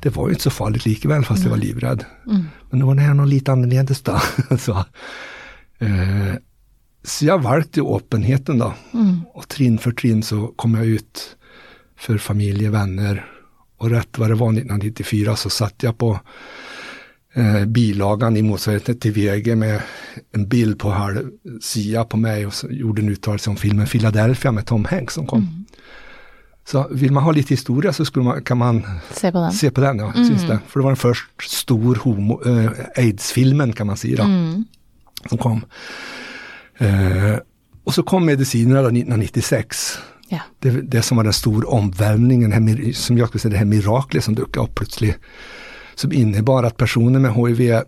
det 0.02 0.16
var 0.16 0.28
ju 0.28 0.32
inte 0.32 0.42
så 0.42 0.50
farligt 0.50 0.86
likväl 0.86 1.24
fast 1.24 1.42
jag 1.42 1.50
var 1.50 1.56
livrädd. 1.56 2.04
Men 2.70 2.80
det 2.80 2.86
var 2.86 2.94
det 2.94 3.00
här 3.00 3.14
något 3.14 3.28
lite 3.28 3.52
annorlunda 3.52 3.94
så, 4.58 4.72
eh, 5.78 6.34
så 7.04 7.24
jag 7.24 7.42
valde 7.42 7.68
ju 7.72 7.96
öppenheten 7.96 8.58
då. 8.58 8.74
Och 9.34 9.48
trinn 9.48 9.78
för 9.78 9.92
trinn 9.92 10.22
så 10.22 10.46
kom 10.46 10.74
jag 10.74 10.86
ut 10.86 11.36
för 11.96 12.18
familj, 12.18 12.68
vänner. 12.68 13.26
Och 13.76 13.90
rätt 13.90 14.18
vad 14.18 14.30
det 14.30 14.34
var 14.34 14.48
1994 14.48 15.36
så 15.36 15.50
satt 15.50 15.82
jag 15.82 15.98
på 15.98 16.20
eh, 17.34 17.64
bilagan 17.64 18.36
i 18.36 18.42
motsvarigheten 18.42 18.98
till 18.98 19.12
VG 19.12 19.56
med 19.56 19.80
en 20.32 20.48
bild 20.48 20.78
på 20.78 20.90
halv 20.90 21.30
sida 21.60 22.04
på 22.04 22.16
mig 22.16 22.46
och 22.46 22.54
så 22.54 22.68
gjorde 22.70 23.02
en 23.02 23.08
uttalelse 23.08 23.50
om 23.50 23.56
filmen 23.56 23.86
Philadelphia 23.86 24.52
med 24.52 24.66
Tom 24.66 24.84
Hanks 24.84 25.14
som 25.14 25.26
kom. 25.26 25.64
Så 26.64 26.86
vill 26.90 27.12
man 27.12 27.22
ha 27.22 27.32
lite 27.32 27.48
historia 27.54 27.92
så 27.92 28.04
skulle 28.04 28.24
man, 28.24 28.42
kan 28.42 28.58
man 28.58 28.82
Se 29.10 29.32
på 29.32 29.38
den. 29.38 29.52
se 29.52 29.70
på 29.70 29.80
den, 29.80 29.98
ja, 29.98 30.12
syns 30.12 30.42
det. 30.42 30.58
För 30.68 30.80
det 30.80 30.84
var 30.84 30.90
den 30.90 30.96
först 30.96 31.50
stor 31.50 31.94
homo, 31.94 32.42
eh, 32.46 32.70
aids-filmen 32.96 33.72
kan 33.72 33.86
man 33.86 33.96
säga 33.96 34.16
då, 34.16 34.24
som 35.28 35.38
kom. 35.38 35.64
Eh, 36.78 37.36
och 37.84 37.94
så 37.94 38.02
kom 38.02 38.26
medicinerna 38.26 38.82
då 38.82 38.88
1996. 38.88 39.98
Ja. 40.28 40.40
Det, 40.58 40.70
det 40.70 41.02
som 41.02 41.16
var 41.16 41.24
den 41.24 41.32
stora 41.32 41.68
omvälvningen, 41.68 42.52
här, 42.52 42.92
som 42.92 43.18
jag 43.18 43.28
skulle 43.28 43.40
säga 43.40 43.52
det 43.52 43.58
här 43.58 43.64
miraklet 43.64 44.24
som 44.24 44.34
dök 44.34 44.56
upp 44.56 44.74
plötsligt. 44.74 45.16
Som 45.94 46.12
innebar 46.12 46.62
att 46.62 46.76
personer 46.76 47.18
med 47.18 47.34
HIV 47.34 47.70
eh, 47.70 47.82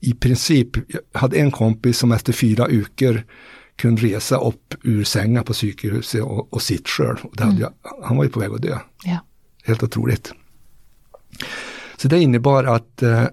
i 0.00 0.14
princip, 0.14 0.76
jag 0.76 1.20
hade 1.20 1.36
en 1.36 1.50
kompis 1.50 1.98
som 1.98 2.12
efter 2.12 2.32
fyra 2.32 2.66
veckor 2.66 3.22
kunde 3.76 4.02
resa 4.02 4.36
upp 4.36 4.74
ur 4.82 5.04
sängen 5.04 5.44
på 5.44 5.52
psykhuset 5.52 6.22
och, 6.22 6.52
och 6.52 6.62
sitt 6.62 6.88
själv. 6.88 7.16
Och 7.22 7.40
hade 7.40 7.60
jag, 7.60 7.72
han 8.04 8.16
var 8.16 8.24
ju 8.24 8.30
på 8.30 8.40
väg 8.40 8.50
att 8.50 8.62
dö. 8.62 8.78
Ja. 9.04 9.18
Helt 9.64 9.82
otroligt. 9.82 10.32
Så 11.96 12.08
det 12.08 12.20
innebar 12.20 12.64
att 12.64 13.02
eh, 13.02 13.24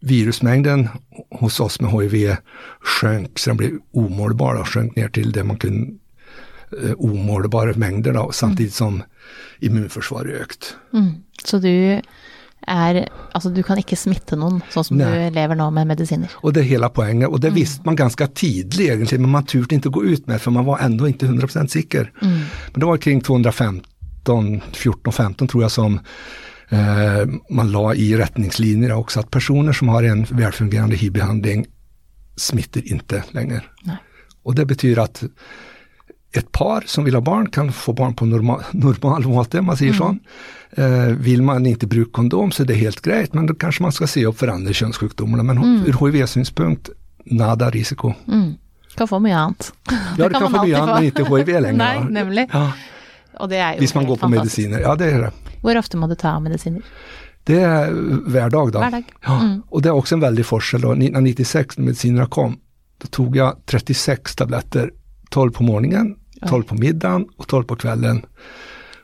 virusmängden 0.00 0.88
hos 1.30 1.60
oss 1.60 1.80
med 1.80 1.90
HIV 1.90 2.36
sjönk, 2.80 3.38
så 3.38 3.50
den 3.50 3.56
blev 3.56 3.78
omålbar 3.90 4.54
och 4.54 4.68
sjönk 4.68 4.96
ner 4.96 5.08
till 5.08 5.32
det 5.32 5.44
man 5.44 5.56
kunde 5.56 5.92
eh, 6.82 6.92
omålbara 6.96 7.72
mängder 7.76 8.12
då, 8.12 8.32
samtidigt 8.32 8.74
som 8.74 9.02
immunförsvaret 9.60 10.40
ökt. 10.40 10.76
Mm. 10.92 11.12
Så 11.44 11.58
du 11.58 12.00
er 12.66 13.08
Altså, 13.34 13.50
du 13.50 13.62
kan 13.66 13.78
ikke 13.80 13.96
smitte 13.98 14.36
noen, 14.38 14.60
sånn 14.70 14.84
som 14.86 14.96
Nei. 14.96 15.08
du 15.10 15.34
lever 15.34 15.58
nå 15.58 15.66
med 15.74 15.88
medisiner. 15.90 16.30
Och 16.36 16.52
det 16.52 16.60
är 16.60 16.64
hela 16.64 16.88
poängen 16.88 17.28
och 17.28 17.40
det 17.40 17.50
visste 17.50 17.82
man 17.84 17.96
ganska 17.96 18.26
tidigt 18.26 18.80
egentligen 18.80 19.22
men 19.22 19.30
man 19.30 19.44
turte 19.44 19.74
inte 19.74 19.88
gå 19.88 20.04
ut 20.04 20.26
med 20.26 20.40
för 20.40 20.50
man 20.50 20.64
var 20.64 20.78
ändå 20.78 21.08
inte 21.08 21.26
100% 21.26 21.66
säker. 21.66 22.12
Men 22.20 22.80
det 22.80 22.86
var 22.86 22.96
kring 22.96 23.20
215, 23.20 24.60
14, 24.72 25.12
15 25.12 25.48
tror 25.48 25.62
jag 25.62 25.70
som 25.70 26.00
eh, 26.68 27.26
man 27.50 27.72
la 27.72 27.94
i 27.94 28.16
rättningslinjer 28.16 28.92
också 28.92 29.20
att 29.20 29.30
personer 29.30 29.72
som 29.72 29.88
har 29.88 30.02
en 30.02 30.24
välfungerande 30.24 30.96
HIV-behandling 30.96 31.66
smittar 32.36 32.92
inte 32.92 33.24
längre. 33.30 33.62
Nej. 33.82 33.96
Och 34.42 34.54
det 34.54 34.66
betyder 34.66 35.02
att 35.02 35.24
ett 36.36 36.52
par 36.52 36.84
som 36.86 37.04
vill 37.04 37.14
ha 37.14 37.20
barn 37.20 37.50
kan 37.50 37.72
få 37.72 37.92
barn 37.92 38.14
på 38.14 38.24
normal, 38.24 38.62
normal 38.70 39.22
måte, 39.22 39.60
man 39.62 39.76
säger 39.76 39.92
så. 39.92 40.16
Eh, 40.70 41.06
vill 41.06 41.42
man 41.42 41.66
inte 41.66 41.86
bruka 41.86 42.10
kondom 42.12 42.52
så 42.52 42.62
är 42.62 42.66
det 42.66 42.74
helt 42.74 43.00
grejt, 43.00 43.34
men 43.34 43.46
då 43.46 43.54
kanske 43.54 43.82
man 43.82 43.92
ska 43.92 44.06
se 44.06 44.26
upp 44.26 44.38
för 44.38 44.48
andra 44.48 44.72
könssjukdomar. 44.72 45.42
Men 45.42 45.84
ur 45.86 46.06
HIV-synpunkt, 46.06 46.90
nada 47.24 47.70
risiko. 47.70 48.14
Mm. 48.28 48.54
Kan 48.96 49.08
få 49.08 49.18
mye 49.18 49.36
annet. 49.36 49.72
Ja, 50.18 50.28
du 50.28 50.34
kan 50.40 50.50
få 50.50 50.64
mye 50.64 50.78
annet, 50.78 50.94
men 50.94 51.04
ikke 51.04 51.24
HIV. 51.24 51.60
Nei, 51.60 51.72
da. 51.78 52.04
nemlig. 52.10 52.48
Ja, 52.52 52.72
Og 53.40 53.50
det 53.50 53.58
er 53.58 53.74
jo 53.74 53.82
hvis 53.82 53.94
man 53.94 54.06
går 54.06 54.16
på 54.16 54.28
mediciner. 54.28 54.80
Ja, 54.80 54.94
det 54.94 55.10
är 55.10 55.20
det. 55.22 55.30
Hvor 55.62 55.78
ofte 55.78 55.96
må 55.96 56.06
du 56.06 56.14
ta 56.14 56.40
medisiner? 56.40 56.82
Det 57.44 57.60
är 57.60 57.90
hver 58.30 58.50
dag 58.50 58.72
då. 58.72 58.78
Hver 58.78 58.90
dag. 58.90 59.04
Ja, 59.26 59.40
och 59.68 59.82
det 59.82 59.88
är 59.88 59.92
också 59.92 60.14
en 60.14 60.20
väldig 60.20 60.46
forskel. 60.46 60.80
Då. 60.80 60.92
1996 60.92 61.78
när 61.78 61.84
medicinerna 61.84 62.26
kom, 62.26 62.58
då 63.02 63.06
tog 63.06 63.36
jag 63.36 63.56
36 63.66 64.36
tabletter, 64.36 64.90
12 65.30 65.50
på 65.52 65.62
morgonen, 65.62 66.16
12 66.48 66.62
på 66.62 66.74
middagen 66.74 67.28
och 67.36 67.48
12 67.48 67.64
på 67.64 67.76
kvällen. 67.76 68.26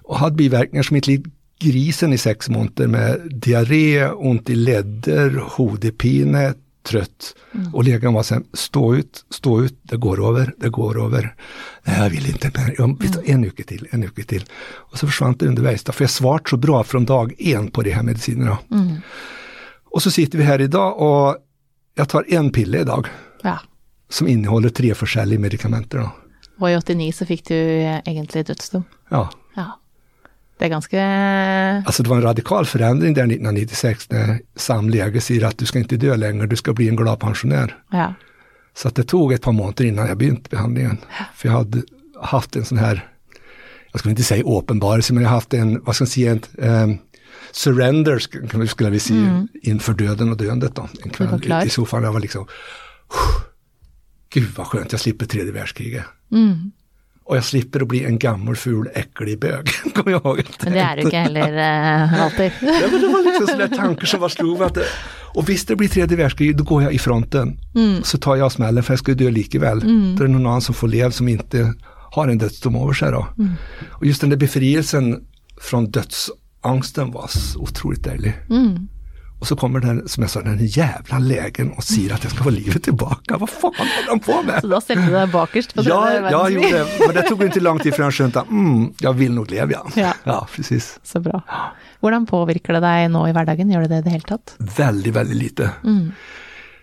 Och 0.03 0.19
hade 0.19 0.37
biverkningar 0.37 0.83
som 0.83 0.97
litet 0.97 1.33
grisen 1.59 2.13
i 2.13 2.19
sex 2.19 2.49
månader 2.49 2.87
med 2.87 3.21
diarré, 3.31 4.11
ont 4.11 4.51
i 4.51 4.55
ledder, 4.55 5.43
hodepine, 5.51 6.55
trött. 6.83 7.35
Och 7.73 7.85
läkaren 7.85 8.15
var 8.15 8.23
sen, 8.23 8.45
stå 8.53 8.95
ut, 8.95 9.25
stå 9.31 9.63
ut, 9.63 9.79
det 9.83 9.97
går 9.97 10.29
över, 10.29 10.55
det 10.59 10.69
går 10.69 11.05
över. 11.05 11.35
Nej, 11.85 11.99
jag 11.99 12.11
vill 12.11 12.27
inte 12.27 12.51
mer, 12.57 12.75
jag 12.79 13.13
ta 13.13 13.23
en 13.23 13.43
vecka 13.43 13.63
till, 13.63 13.87
en 13.91 14.01
vecka 14.01 14.23
till. 14.23 14.45
Och 14.75 14.99
så 14.99 15.07
försvann 15.07 15.37
det 15.39 15.47
undervägs, 15.47 15.85
då, 15.85 15.93
för 15.93 16.05
jag 16.05 16.11
svart 16.11 16.49
så 16.49 16.57
bra 16.57 16.85
från 16.85 17.05
dag 17.05 17.35
en 17.39 17.71
på 17.71 17.83
de 17.83 17.91
här 17.91 18.03
medicinerna. 18.03 18.59
Och 19.85 20.03
så 20.03 20.11
sitter 20.11 20.39
vi 20.39 20.45
här 20.45 20.61
idag 20.61 20.99
och 20.99 21.37
jag 21.95 22.09
tar 22.09 22.25
en 22.29 22.53
pille 22.53 22.81
idag. 22.81 23.07
Ja. 23.43 23.59
som 24.09 24.29
innehåller 24.29 24.69
tre 24.69 24.95
forskjellige 24.95 25.39
medikamenter. 25.39 25.99
Då. 25.99 26.11
Og 26.61 26.71
i 26.71 26.77
89 26.77 27.13
så 27.17 27.27
fikk 27.29 27.47
du 27.49 27.55
eh, 27.57 28.01
egentlig 28.07 28.47
dødsdom. 28.47 28.85
Ja. 29.11 29.29
Ja. 29.57 29.69
Det 30.61 30.67
er 30.67 30.73
ganske 30.75 31.03
Alltså 31.87 32.03
det 32.03 32.11
var 32.11 32.17
en 32.17 32.23
radikal 32.23 32.67
förändring 32.67 33.15
där 33.15 33.23
1996 33.23 34.11
när 34.11 34.41
samläge 34.57 35.21
säger 35.21 35.47
att 35.47 35.59
du 35.59 35.67
ska 35.67 35.79
inte 35.79 35.97
dö 35.97 36.17
längre, 36.17 36.47
du 36.47 36.57
ska 36.57 36.73
bli 36.73 36.89
en 36.89 36.97
glad 36.97 37.21
pensionär. 37.21 37.77
Ja. 37.91 38.15
Så 38.75 38.89
att 38.89 38.95
det 38.95 39.03
tog 39.03 39.33
ett 39.33 39.43
par 39.43 39.53
månader 39.53 39.85
innan 39.85 40.07
jag 40.07 40.19
begynte 40.19 40.51
behandlingen. 40.51 40.99
För 41.35 41.49
jag 41.49 41.57
hade 41.57 41.83
haft 42.23 42.57
en 42.57 42.65
sån 42.65 42.79
här, 42.79 43.09
jag 43.93 43.99
skulle 43.99 44.11
inte 44.11 44.23
säga 44.23 44.45
uppenbarelse, 44.45 45.15
men 45.15 45.23
jag 45.23 45.31
har 45.31 45.35
haft 45.35 45.55
en, 45.55 45.85
vad 45.85 45.95
ska 45.95 46.03
man 46.03 46.09
säga, 46.09 46.31
en 46.31 46.91
um, 46.91 46.99
surrender 47.53 48.19
skulle 48.67 48.91
vi 48.91 49.01
säga, 49.01 49.49
inför 49.63 49.93
döden 49.93 50.31
och 50.31 50.37
döendet 50.37 50.75
då. 50.75 50.89
En 51.05 51.11
kväll 51.11 51.63
i, 51.63 51.67
i 51.67 51.71
soffan, 51.71 52.03
jag 52.03 52.13
var 52.13 52.21
liksom, 52.21 52.47
gud 54.33 54.49
vad 54.57 54.67
skönt, 54.67 54.93
jag 54.93 55.01
slipper 55.01 55.27
tredje 55.27 55.53
världskriget. 55.53 56.05
Mm. 56.33 56.73
Och 57.25 57.37
jag 57.37 57.45
slipper 57.45 57.81
att 57.81 57.89
bli 57.89 58.05
en 58.05 58.19
gammal, 58.19 58.57
ful, 58.57 58.89
äcklig 58.95 59.41
bög, 59.41 59.69
kommer 59.95 60.11
jag 60.11 60.25
ihåg. 60.25 60.43
Men 60.63 60.73
det 60.73 60.81
er 60.81 60.97
du 60.97 61.03
ikke 61.07 61.19
heller 61.19 61.53
eh, 61.59 62.23
alltid. 62.23 62.53
Ja, 62.61 62.89
men 62.93 63.01
det 63.01 63.09
var 63.09 63.25
liksom 63.25 63.47
sådana 63.47 63.77
tankar 63.77 64.07
som 64.07 64.21
var 64.21 64.29
slog 64.29 64.63
att 64.63 64.79
och 65.35 65.49
visst 65.49 65.69
det 65.69 65.77
blir 65.77 65.89
tredje 65.89 66.17
världskrig, 66.17 66.57
då 66.57 66.65
går 66.65 66.83
jag 66.83 66.93
i 66.93 66.99
fronten. 66.99 67.59
Så 68.03 68.19
tar 68.19 68.37
jag 68.37 68.53
smällen 68.53 68.83
för 68.83 68.93
jag 68.93 68.99
ska 68.99 69.13
ju 69.13 69.19
dö 69.19 69.31
likeväl. 69.31 69.81
Då 70.17 70.25
är 70.25 70.27
det 70.27 70.33
någon 70.33 70.47
annan 70.47 70.61
som 70.61 70.75
får 70.75 70.89
leva 70.89 71.11
som 71.11 71.29
inte 71.29 71.75
har 72.11 72.29
en 72.29 72.39
dödsdom 72.39 72.77
över 72.77 72.93
sig 72.93 73.11
då. 73.11 73.27
Och 73.91 74.07
just 74.07 74.21
den 74.21 74.31
där 74.31 74.37
befrielsen 74.37 75.25
från 75.61 75.91
dödsangsten 75.91 77.11
var 77.13 77.31
otroligt 77.57 78.05
dejlig. 78.05 78.33
Mm. 78.51 78.89
Och 79.41 79.47
så 79.47 79.57
kommer 79.57 79.81
den, 79.81 80.09
som 80.09 80.23
jag 80.23 80.31
sa, 80.31 80.41
den 80.43 80.67
jävla 80.67 81.19
lägen 81.19 81.71
och 81.73 81.85
säger 81.85 82.15
att 82.15 82.23
jag 82.25 82.33
ska 82.33 82.45
få 82.45 82.51
livet 82.51 82.83
tillbaka. 82.83 83.37
Vad 83.37 83.51
fan 83.51 83.73
håller 83.79 84.07
de 84.09 84.21
på 84.21 84.43
med? 84.43 84.61
Så 84.61 84.67
da 84.67 84.81
stelte 84.81 85.07
du 85.07 85.13
deg 85.13 85.31
bakerst 85.33 85.75
på 85.75 85.83
Ja, 85.85 86.31
jag 86.31 86.51
gjorde 86.53 86.71
det. 86.71 86.87
Men 87.07 87.15
det 87.15 87.23
tog 87.23 87.43
inte 87.43 87.61
lång 87.61 87.79
tid 87.79 87.95
förrän 87.95 88.07
jag 88.07 88.15
skönte, 88.15 88.41
mm, 88.51 88.93
jag 89.01 89.13
vill 89.13 89.33
nog 89.35 89.51
leva 89.51 89.73
ja. 89.73 89.87
Ja. 89.95 90.15
ja, 90.25 90.49
precis. 90.57 91.01
Så 91.03 91.21
bra. 91.21 91.43
Hvordan 92.01 92.27
påvirker 92.27 92.73
det 92.73 92.81
deg 92.81 93.11
nå 93.11 93.29
i 93.29 93.33
hverdagen? 93.33 93.71
Gjør 93.73 93.81
det 93.81 93.89
det 93.89 94.03
det 94.03 94.11
hele 94.11 94.29
tatt? 94.29 94.55
Väldigt, 94.77 95.15
väldigt 95.15 95.37
lite. 95.37 95.71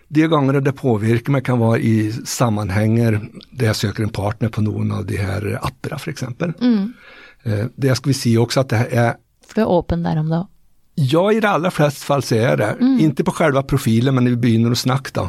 De 0.08 0.26
gånger 0.26 0.60
det 0.60 0.72
påverkar 0.72 1.32
mig 1.32 1.42
kan 1.42 1.58
vara 1.58 1.78
i 1.78 2.12
sammanhänger 2.12 3.20
där 3.50 3.66
jag 3.66 3.76
söker 3.76 4.02
en 4.02 4.08
partner 4.10 4.48
på 4.48 4.60
någon 4.60 4.92
av 4.92 5.06
de 5.06 5.16
här 5.16 5.58
apparna 5.62 5.98
för 5.98 6.10
exempel. 6.10 6.52
Eh, 7.42 7.66
Det 7.76 7.94
ska 7.94 8.08
vi 8.10 8.14
se 8.14 8.38
också 8.38 8.60
att 8.60 8.68
det 8.68 8.76
här 8.76 8.86
är 8.86 9.14
For 9.48 9.54
du 9.54 9.60
er 9.60 9.66
åpen 9.66 10.02
der 10.02 10.16
om 10.18 10.28
det. 10.28 10.46
Ja, 11.00 11.32
i 11.32 11.40
de 11.40 11.46
allra 11.46 11.70
flesta 11.70 12.04
fall 12.06 12.22
så 12.22 12.34
är 12.34 12.56
det. 12.56 12.76
Inte 13.00 13.24
på 13.24 13.30
själva 13.30 13.62
profilen, 13.62 14.14
men 14.14 14.24
när 14.24 14.30
vi 14.30 14.36
börjar 14.36 14.70
att 14.70 14.78
snacka 14.78 15.10
då. 15.14 15.28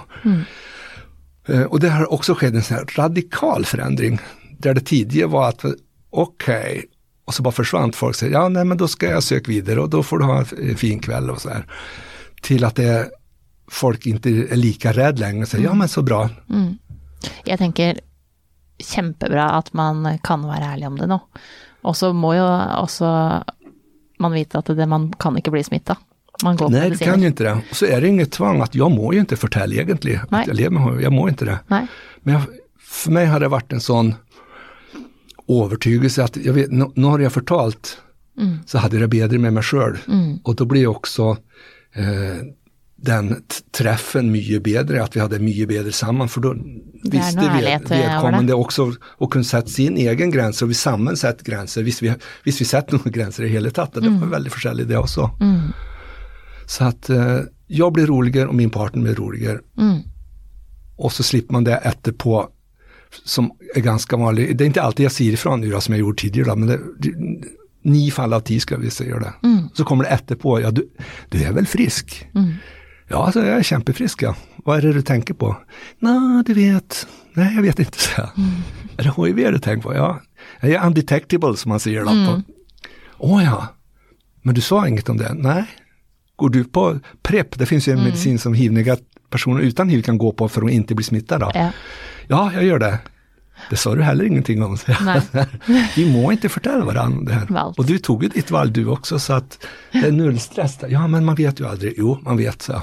Eh, 1.53 1.61
Och 1.63 1.79
det 1.79 1.89
har 1.89 2.13
också 2.13 2.33
skett 2.35 2.53
en 2.53 2.63
sån 2.63 2.77
radikal 2.95 3.65
förändring. 3.65 4.19
Där 4.57 4.73
det 4.73 4.81
tidigare 4.81 5.27
var 5.27 5.49
att, 5.49 5.65
okej, 6.09 6.85
och 7.25 7.33
så 7.33 7.43
bara 7.43 7.51
försvann 7.51 7.91
folk. 7.91 8.15
Säger, 8.15 8.33
ja, 8.33 8.49
nej, 8.49 8.65
men 8.65 8.77
då 8.77 8.87
ska 8.87 9.05
jag 9.09 9.23
söka 9.23 9.51
vidare 9.51 9.79
och 9.81 9.89
då 9.89 10.03
får 10.03 10.19
du 10.19 10.25
ha 10.25 10.39
en 10.39 10.75
fin 10.75 10.99
kväll 10.99 11.29
och 11.29 11.41
så 11.41 11.49
här. 11.49 11.65
Till 12.41 12.63
att 12.63 12.75
det 12.75 13.09
folk 13.71 14.05
inte 14.05 14.29
är 14.29 14.55
lika 14.55 14.91
rädd 14.91 15.19
längre. 15.19 15.45
Säger, 15.45 15.63
ja, 15.65 15.73
men 15.73 15.87
så 15.87 16.01
bra. 16.01 16.29
Jeg 17.45 17.57
tenker 17.59 17.99
kjempebra 18.79 19.49
at 19.59 19.73
man 19.73 20.17
kan 20.23 20.45
være 20.47 20.63
ærlig 20.73 20.87
om 20.87 20.97
det 20.97 21.07
nå. 21.07 21.19
Og 21.83 21.95
så 21.95 22.13
må 22.13 22.33
jo 22.35 22.45
også 22.83 23.09
man 24.19 24.31
vite 24.31 24.57
at 24.57 24.65
det, 24.65 24.85
man 24.85 25.13
kan 25.19 25.37
ikke 25.37 25.51
bli 25.51 25.63
smitta. 25.63 25.95
Man 26.43 26.55
går 26.57 26.69
Nej, 26.69 26.89
du 26.89 26.97
kan 26.97 27.21
ju 27.21 27.27
inte 27.27 27.43
det. 27.43 27.51
Och 27.69 27.75
så 27.75 27.85
är 27.85 28.01
det 28.01 28.07
inget 28.07 28.31
tvång 28.31 28.61
att 28.61 28.75
jag 28.75 28.91
må 28.91 29.13
ju 29.13 29.19
inte 29.19 29.35
förtälla 29.35 29.75
egentligen. 29.75 30.21
Nej. 30.29 30.41
Att 30.41 30.47
jag 30.47 30.55
lever 30.55 30.99
jag 31.01 31.13
må 31.13 31.29
inte 31.29 31.45
det. 31.45 31.59
Nei. 31.67 31.87
Men 32.21 32.33
jag, 32.33 32.43
för 32.79 33.11
mig 33.11 33.25
har 33.25 33.39
det 33.39 33.47
varit 33.47 33.73
en 33.73 33.81
sån 33.81 34.15
övertygelse 35.47 36.23
att 36.23 36.37
jag 36.37 36.53
vet, 36.53 36.71
nå- 36.71 36.91
nå 36.95 37.09
har 37.09 37.19
jag 37.19 37.33
förtalt 37.33 37.97
så 38.65 38.77
hade 38.77 38.95
jag 38.99 39.09
det 39.09 39.19
bättre 39.19 39.37
med 39.37 39.53
mig 39.53 39.63
själv. 39.63 39.97
Och 40.43 40.55
då 40.55 40.65
blir 40.65 40.87
också 40.87 41.37
eh, 41.93 42.37
den 43.01 43.43
träffen 43.71 44.31
mycket 44.31 44.63
bättre, 44.63 45.03
att 45.03 45.15
vi 45.15 45.19
hade 45.19 45.39
mycket 45.39 45.67
bättre 45.67 45.91
samman. 45.91 46.29
För 46.29 46.41
då 46.41 46.55
visste 47.03 47.39
vi, 47.39 47.45
över 47.45 47.89
vedkommande 47.89 48.53
också 48.53 48.93
och 49.01 49.33
kunde 49.33 49.47
sätta 49.47 49.67
sin 49.67 49.97
egen 49.97 50.31
gräns 50.31 50.61
och 50.61 50.69
vi 50.69 50.73
samman 50.73 51.17
sätter 51.17 51.45
gränser. 51.45 51.83
Visst 51.83 52.01
vi, 52.01 52.13
visst 52.43 52.61
vi 52.61 52.65
sätter 52.65 52.93
några 52.97 53.09
gränser 53.09 53.43
i 53.43 53.49
hela 53.49 53.69
tatt. 53.69 53.93
Det 53.93 54.09
var 54.09 54.27
väldigt 54.27 54.53
försäljigt 54.53 54.89
det 54.89 54.97
också. 54.97 55.31
Så 56.65 56.83
att 56.83 57.09
eh, 57.09 57.39
jag 57.67 57.93
blir 57.93 58.07
roligare 58.07 58.47
och 58.47 58.55
min 58.55 58.69
partner 58.69 59.03
blir 59.03 59.15
roligare. 59.15 59.59
Mm. 59.77 59.99
Och 60.97 61.13
så 61.13 61.23
slipper 61.23 61.53
man 61.53 61.63
det 61.63 61.75
efterpå 61.75 62.49
som 63.25 63.51
är 63.75 63.81
ganska 63.81 64.17
vanligt. 64.17 64.57
Det 64.57 64.63
är 64.63 64.65
inte 64.65 64.81
alltid 64.81 65.03
jag 65.05 65.11
säger 65.11 65.31
ifrån 65.31 65.61
nu 65.61 65.81
som 65.81 65.93
jag 65.93 65.99
gjorde 65.99 66.21
tidigare, 66.21 66.55
men 66.55 66.67
det, 66.67 66.79
det, 66.99 67.13
nio 67.83 68.11
fall 68.11 68.33
av 68.33 68.39
tio 68.39 68.59
skulle 68.59 68.75
jag 68.75 68.79
vilja 68.79 68.91
säga 68.91 69.19
det. 69.19 69.33
Så 69.73 69.83
kommer 69.83 70.03
det 70.03 70.09
efterpå, 70.09 70.61
ja 70.61 70.71
du, 70.71 70.89
du 71.29 71.43
är 71.43 71.51
väl 71.51 71.65
frisk? 71.65 72.27
Ja, 73.09 73.25
alltså, 73.25 73.45
jag 73.45 73.57
är 73.57 73.63
kämpefrisk 73.63 74.21
ja. 74.23 74.35
Vad 74.55 74.77
är 74.77 74.81
det 74.81 74.93
du 74.93 75.01
tänker 75.01 75.33
på? 75.33 75.57
Nå, 75.99 76.43
du 76.45 76.53
vet, 76.53 77.07
nej 77.33 77.55
jag 77.55 77.61
vet 77.61 77.79
inte. 77.79 77.99
Så. 77.99 78.11
jag. 78.17 78.29
Är 78.97 79.03
det 79.03 79.27
HIV 79.27 79.51
du 79.51 79.59
tänker 79.59 79.89
på? 79.89 79.95
Ja, 79.95 80.21
jag 80.61 80.71
är 80.71 80.85
undetectable 80.85 81.57
som 81.57 81.69
man 81.69 81.79
säger. 81.79 82.05
På. 82.05 82.41
Åh 83.17 83.43
ja, 83.43 83.67
men 84.41 84.55
du 84.55 84.61
sa 84.61 84.87
inget 84.87 85.09
om 85.09 85.17
det? 85.17 85.33
Nej. 85.33 85.65
Går 86.35 86.49
du 86.49 86.63
på 86.63 86.99
PREP, 87.21 87.59
det 87.59 87.65
finns 87.65 87.87
ju 87.87 87.91
en 87.91 88.03
medicin 88.03 88.39
som 88.39 88.53
hiv 88.53 88.95
personer 89.29 89.61
utan 89.61 89.89
hiv 89.89 90.01
kan 90.01 90.17
gå 90.17 90.31
på 90.31 90.49
för 90.49 90.65
att 90.65 90.71
inte 90.71 90.95
bli 90.95 91.03
smittade. 91.03 91.51
Ja. 91.53 91.71
Ja, 92.27 92.53
jag 92.53 92.63
gör 92.63 92.79
det. 92.79 92.99
Det 93.69 93.75
sa 93.77 93.95
du 93.95 94.01
heller 94.03 94.23
ingenting 94.25 94.63
om. 94.63 94.77
Vi 95.95 96.11
må 96.13 96.31
inte 96.31 96.49
förtälla 96.49 96.85
varandra 96.85 97.23
det 97.25 97.33
här. 97.39 97.45
Valt. 97.49 97.79
Och 97.79 97.85
du 97.85 97.97
tog 97.97 98.23
ju 98.23 98.29
ditt 98.29 98.51
val 98.51 98.73
du 98.73 98.87
också 98.87 99.19
så 99.19 99.33
att 99.33 99.65
det 99.91 100.07
är 100.07 100.11
nullstress. 100.11 100.77
Ja, 100.89 101.07
men 101.07 101.25
man 101.25 101.35
vet 101.35 101.59
ju 101.59 101.67
aldrig. 101.67 101.93
Jo, 101.97 102.19
man 102.21 102.37
vet 102.37 102.61
så. 102.61 102.81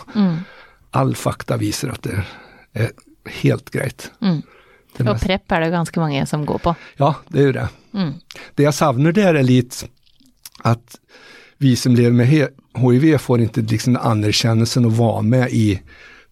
All 0.91 1.17
fakta 1.17 1.57
visar 1.57 1.89
att 1.89 2.03
det 2.03 2.25
är 2.73 2.91
helt 3.31 3.71
grejt. 3.71 4.11
Det 4.97 5.05
Og 5.05 5.07
mest- 5.15 5.25
PREP 5.27 5.53
er 5.53 5.61
det 5.61 5.67
jo 5.67 5.73
ganske 5.73 6.01
mange 6.01 6.27
som 6.27 6.47
går 6.47 6.59
på. 6.59 6.75
Ja, 6.97 7.15
det 7.29 7.39
är 7.39 7.43
ju 7.47 7.53
det. 7.53 7.69
Det 8.55 8.63
jag 8.63 8.75
savnar 8.75 9.13
där 9.13 9.35
är 9.35 9.43
lite 9.43 9.87
att 10.63 10.97
vi 11.59 11.77
som 11.77 11.95
lever 11.95 12.11
med 12.11 12.27
HIV 12.27 13.19
får 13.19 13.41
inte 13.41 13.61
liksom 13.61 13.97
anerkännelsen 13.97 14.85
att 14.87 14.93
vara 14.93 15.23
med 15.23 15.49
i 15.51 15.81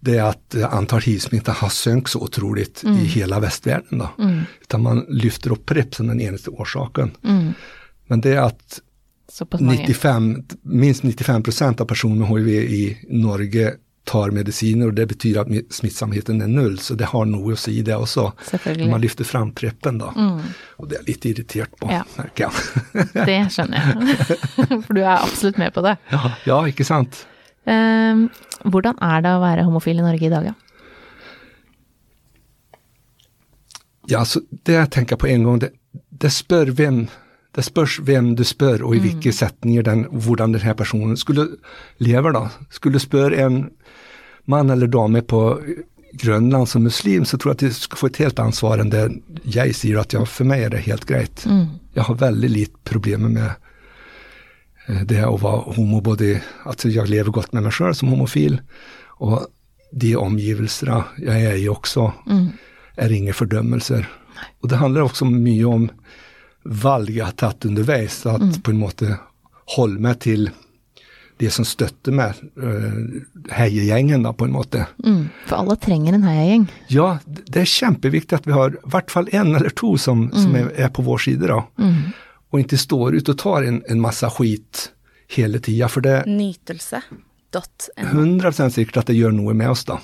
det 0.05 0.19
att 0.21 0.55
eh, 0.55 0.75
antalet 0.75 1.05
hiv-smitta 1.05 1.53
har 1.53 1.69
sönkt 1.69 2.11
så 2.11 2.21
otroligt 2.21 2.85
i 2.85 3.05
hela 3.05 3.41
västvärlden. 3.41 3.99
Då. 3.99 4.09
Utan 4.63 4.83
man 4.83 5.05
lyfter 5.09 5.53
upp 5.53 5.67
PREP 5.67 5.95
som 5.95 6.07
den 6.07 6.21
enaste 6.21 6.51
orsaken. 6.51 7.11
Men 8.07 8.21
det 8.21 8.31
är 8.35 8.41
att 8.41 8.81
Såpass 9.33 9.61
mange. 9.61 9.79
95, 9.81 10.43
minst 10.63 11.03
95 11.03 11.43
procent 11.43 11.81
av 11.81 11.85
personer 11.85 12.15
med 12.15 12.29
HIV 12.29 12.49
i 12.49 12.99
Norge 13.11 13.75
tar 14.05 14.31
mediciner 14.31 14.87
och 14.87 14.95
det 14.95 15.07
betyder 15.07 15.41
att 15.41 15.49
mi- 15.49 15.65
smittsamheten 15.73 16.41
är 16.41 16.47
noll. 16.49 16.79
Så 16.79 16.95
det 16.95 17.05
har 17.05 17.25
nog 17.25 17.53
att 17.53 17.59
säga 17.59 17.83
det 17.85 17.97
också. 17.97 18.33
Man 18.91 19.01
lyfter 19.01 19.25
fram 19.25 19.53
preppen 19.55 19.99
då. 19.99 20.41
Och 20.77 20.89
det 20.89 20.95
är 20.95 20.99
jag 20.99 21.09
lite 21.09 21.29
irriterat 21.29 21.77
på, 21.81 21.89
Ja. 21.93 22.05
märker 22.17 22.45
jag. 22.45 22.53
Det 23.27 23.49
skjønner 23.51 23.79
jeg. 23.81 24.17
For 24.87 24.93
du 24.95 25.01
er 25.01 25.17
absolutt 25.23 25.57
med 25.59 25.75
på 25.75 25.81
det. 25.83 25.97
ja, 26.11 26.33
ja, 26.45 26.61
ikke 26.69 26.85
sant? 26.85 27.27
Ehm, 27.67 28.29
hvordan 28.65 28.99
er 29.03 29.25
det 29.25 29.33
å 29.35 29.43
være 29.43 29.67
homofil 29.67 30.01
i 30.01 30.07
Norge 30.07 30.27
i 30.27 30.33
dag, 30.33 30.51
da? 30.51 30.55
Ja, 34.07 34.25
så 34.25 34.41
det 34.51 34.73
jag 34.73 34.91
tänker 34.91 35.17
på 35.17 35.27
en 35.27 35.45
gång, 35.45 35.59
det, 35.59 35.71
det 36.09 36.31
spör 36.31 36.67
vem, 36.67 37.07
det 37.55 37.63
spörs 37.63 38.01
vem 38.03 38.35
du 38.37 38.45
spör 38.45 38.83
och 38.83 38.97
i 38.97 38.99
vilka 38.99 39.33
sättningar 39.33 39.83
den, 39.83 40.05
hvordan 40.11 40.53
den 40.53 40.61
här 40.61 40.75
personen 40.75 41.17
skulle 41.17 41.47
leva 41.97 42.33
då. 42.33 42.49
Skulle 42.71 43.01
spör 43.01 43.31
en 43.31 43.71
man 44.45 44.71
eller 44.71 44.87
dame 44.87 45.23
på 45.23 45.61
Grönland 46.13 46.69
som 46.69 46.83
muslim 46.83 47.25
så 47.25 47.39
tror 47.39 47.51
jag 47.51 47.55
att 47.55 47.59
det 47.59 47.71
ska 47.71 47.97
få 47.97 48.07
ett 48.07 48.17
helt 48.17 48.39
ansvar 48.39 48.79
än 48.79 48.91
det 48.91 49.13
jag 49.43 49.75
säger 49.75 49.97
att 49.97 50.13
jag, 50.13 50.29
för 50.29 50.45
mig 50.45 50.65
är 50.65 50.71
det 50.71 50.79
helt 50.79 51.05
grejt. 51.05 51.47
Jag 51.93 52.03
har 52.03 52.15
väldigt 52.15 52.51
lite 52.51 52.79
problem 52.85 53.33
med 53.33 53.51
det 54.87 55.21
att 55.21 55.43
vara 55.43 55.57
homo, 55.57 56.01
både 56.01 56.43
att 56.65 56.85
jag 56.85 57.09
lever 57.09 57.31
gott 57.31 57.53
med 57.53 57.63
mig 57.63 57.73
själv 57.73 57.93
som 57.93 58.09
homofil 58.09 58.61
och 59.07 59.47
de 59.93 60.17
omgivelserna 60.17 61.05
jag 61.19 61.41
är 61.41 61.55
i 61.57 61.69
också 61.69 62.13
är 62.97 63.13
inga 63.13 63.33
fördömelser. 63.33 64.09
Och 64.61 64.69
det 64.69 64.77
handlar 64.77 65.01
också 65.01 65.25
mycket 65.25 65.67
om 65.67 65.91
valg 66.63 67.17
jag 67.17 67.25
har 67.25 67.33
tagit 67.33 67.65
underveis, 67.65 68.15
så 68.15 68.29
att 68.29 68.63
på 68.63 68.71
en 68.71 68.79
måte 68.79 69.17
hålla 69.77 70.01
mig 70.01 70.15
till 70.15 70.51
det 71.37 71.51
som 71.51 71.65
stötte 71.65 72.13
mig, 72.13 72.33
heiegjengen 73.51 74.23
då 74.23 74.33
på 74.33 74.45
en 74.45 74.53
måte. 74.53 74.87
Mm. 75.05 75.29
For 75.47 75.57
alle 75.57 75.77
trenger 75.77 76.13
en 76.13 76.23
heiagjeng. 76.23 76.73
Ja, 76.89 77.19
det 77.47 77.61
är 77.61 77.65
kämpeviktigt 77.65 78.33
att 78.33 78.47
vi 78.47 78.53
har 78.53 78.71
i 78.71 78.77
vart 78.83 79.11
fall 79.11 79.29
en 79.33 79.55
eller 79.55 79.71
två 79.71 79.99
som, 79.99 80.31
som 80.31 80.55
är, 80.55 80.71
är 80.81 80.89
på 80.89 81.03
vår 81.03 81.19
sida 81.19 81.47
då. 81.47 81.65
Och 82.55 82.61
inte 82.61 82.79
står 82.79 83.15
ut 83.15 83.29
och 83.29 83.39
tar 83.39 83.63
en, 83.63 83.83
en 83.89 84.01
massa 84.01 84.31
skit 84.31 84.91
hela 85.29 85.59
tiden, 85.59 85.89
för 85.89 86.01
det 86.01 86.11
är 86.11 86.27
Nytelse.no. 86.27 87.61
100% 87.97 88.69
säkert 88.71 88.97
att 88.97 89.07
det 89.07 89.15
gör 89.15 89.31
något 89.31 89.57
med 89.57 89.71
oss 89.71 89.85
då. 89.85 89.99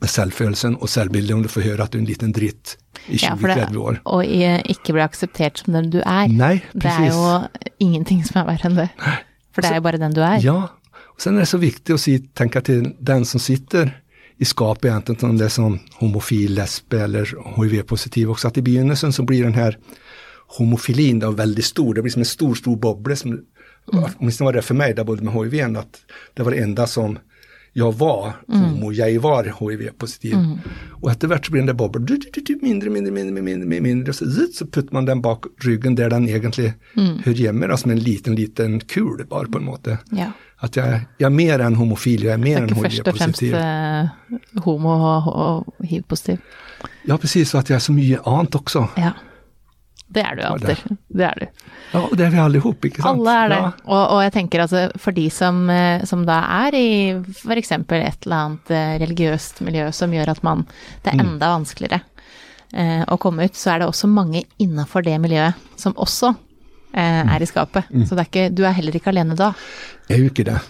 med 0.00 0.10
selvfølelsen 0.12 0.74
og 0.76 0.88
selvbildet 0.92 1.32
om 1.34 1.42
du 1.42 1.48
får 1.48 1.62
høre 1.64 1.82
at 1.86 1.92
du 1.92 1.96
er 1.96 2.02
en 2.02 2.08
liten 2.10 2.32
dritt 2.36 2.74
i 3.08 3.16
Ja, 3.22 3.30
for 3.40 3.48
det, 3.48 3.54
20-30 3.70 3.76
år. 3.80 4.00
å 4.04 4.18
i- 4.24 4.60
ikke 4.72 4.92
bli 4.92 5.00
akseptert 5.02 5.56
som 5.62 5.72
den 5.72 5.88
du 5.90 5.98
er, 6.00 6.28
Nej, 6.28 6.60
det 6.74 6.84
er 6.84 6.98
precis. 6.98 7.14
jo 7.14 7.64
ingenting 7.80 8.20
som 8.26 8.40
er 8.42 8.44
verre 8.50 8.68
enn 8.68 8.76
det. 8.76 8.88
For 9.54 9.62
det 9.62 9.70
er 9.70 9.74
jo 9.76 9.80
bare 9.80 9.98
den 9.98 10.12
du 10.14 10.20
er. 10.20 10.38
Ja, 10.44 10.68
och 11.14 11.20
sen 11.22 11.36
är 11.36 11.40
det 11.40 11.46
så 11.46 11.58
viktigt 11.58 11.94
att 11.94 12.00
si, 12.00 12.18
tänka 12.18 12.60
till 12.60 12.92
den 13.00 13.24
som 13.24 13.40
sitter 13.40 14.00
i 14.38 14.44
skapet 14.44 14.84
egentligen, 14.84 15.30
om 15.30 15.38
det 15.38 15.44
är 15.44 15.48
som 15.48 15.78
homofil, 15.94 16.54
lesb 16.54 16.92
eller 16.92 17.24
hiv-positiv 17.64 18.30
också, 18.30 18.48
att 18.48 18.56
i 18.58 18.62
begynnelsen 18.62 19.12
så 19.12 19.22
blir 19.22 19.44
den 19.44 19.54
här 19.54 19.78
homofilin 20.46 21.18
då 21.18 21.30
väldigt 21.30 21.64
stor, 21.64 21.94
det 21.94 22.02
blir 22.02 22.12
som 22.12 22.20
en 22.20 22.26
stor, 22.26 22.54
stor 22.54 22.76
boble 22.76 23.16
som, 23.16 23.40
åtminstone 24.18 24.46
var 24.46 24.52
det 24.52 24.62
för 24.62 24.74
mig, 24.74 24.94
där 24.94 25.04
både 25.04 25.22
med 25.22 25.34
hiv, 25.34 25.76
att 25.76 25.96
det 26.34 26.42
var 26.42 26.50
det 26.50 26.58
enda 26.58 26.86
som 26.86 27.18
jag 27.72 27.92
var 27.92 28.32
homo, 28.46 28.92
jag 28.92 29.20
var 29.20 29.70
hiv-positiv. 29.70 30.36
Och 30.90 31.10
efterhvert 31.10 31.46
så 31.46 31.52
blir 31.52 31.62
den 31.62 31.76
där 31.76 31.98
du, 32.46 32.58
mindre, 32.62 32.90
mindre, 32.90 33.12
mindre, 33.12 33.42
mindre, 33.42 33.80
mindre, 33.80 34.08
och 34.08 34.14
så, 34.14 34.24
så 34.54 34.66
puttar 34.66 34.92
man 34.92 35.04
den 35.04 35.20
bak 35.20 35.44
ryggen 35.60 35.94
där 35.94 36.10
den 36.10 36.28
egentligen 36.28 36.72
hör 37.24 37.34
hemma, 37.34 37.66
då, 37.66 37.76
som 37.76 37.90
en 37.90 38.00
liten, 38.00 38.34
liten 38.34 38.80
kul 38.80 39.26
bara 39.28 39.48
på 39.48 39.58
en 39.58 39.64
måte. 39.64 39.98
Ja. 40.10 40.32
Att 40.58 40.76
jag, 40.76 41.00
jag 41.18 41.26
är 41.26 41.34
mer 41.34 41.58
än 41.58 41.74
homofil, 41.74 42.22
jag 42.24 42.34
är 42.34 42.38
mer 42.38 42.58
er 42.58 42.62
än 42.62 42.68
ikke 42.68 42.80
først 42.80 43.08
og 43.08 43.16
fremst 43.16 43.40
hiv-positiv. 43.40 43.54
eh, 43.54 44.62
homo 44.64 44.88
og 44.88 45.84
hiv-positiv. 45.84 46.38
Ja, 47.04 47.18
precis, 47.18 47.54
och 47.54 47.60
att 47.60 47.68
jag 47.70 47.76
är 47.76 47.80
så 47.80 47.92
mycket 47.92 48.26
annat 48.26 48.54
också. 48.54 48.88
Ja. 48.96 49.12
Det 50.16 50.22
er 50.24 50.38
du 50.38 50.42
Ja, 50.42 50.50
alltid. 50.54 50.96
Det 51.20 51.26
er 51.28 51.40
du. 51.42 51.46
Ja, 51.92 52.00
och 52.02 52.16
det 52.16 52.24
är 52.26 52.30
vi 52.30 52.38
allihop, 52.38 52.84
inte 52.84 53.02
sant? 53.02 53.20
Alle 53.20 53.34
er 53.44 53.48
det. 53.52 53.56
Ja, 53.60 53.72
Og, 53.84 54.02
og 54.16 54.22
jeg 54.24 54.32
tenker 54.34 54.62
altså, 54.64 54.86
for 54.98 55.12
de 55.16 55.28
som, 55.30 55.58
eh, 55.70 56.04
som 56.08 56.24
da 56.26 56.40
er 56.66 56.74
i 56.78 56.88
f.eks. 57.36 57.72
et 57.72 58.26
eller 58.26 58.36
annet 58.36 58.70
eh, 58.74 58.96
religiøst 59.04 59.60
miljø 59.66 59.90
som 59.92 60.10
gjør 60.16 60.28
at 60.34 60.42
man 60.42 60.66
Det 61.04 61.12
Mm. 61.14 61.20
er 61.20 61.24
enda 61.24 61.46
vanskeligere 61.58 62.00
eh, 62.74 63.04
å 63.08 63.16
komme 63.18 63.44
ut, 63.46 63.54
så 63.54 63.74
er 63.74 63.78
det 63.84 63.88
også 63.88 64.08
mange 64.10 64.42
innafor 64.58 65.02
det 65.06 65.18
miljøet 65.20 65.54
som 65.76 65.92
også 65.94 66.34
eh, 66.94 67.22
Mm. 67.24 67.28
er 67.36 67.42
i 67.42 67.46
skapet. 67.46 67.84
Så 68.08 68.16
det 68.16 68.24
er 68.24 68.30
ikke, 68.30 68.54
du 68.54 68.64
er 68.64 68.72
heller 68.72 68.92
ikke 68.96 69.08
alene 69.12 69.36
da. 69.36 69.52
jag 70.08 70.16
är 70.18 70.22
ju 70.22 70.28
inte 70.28 70.44
det. 70.44 70.60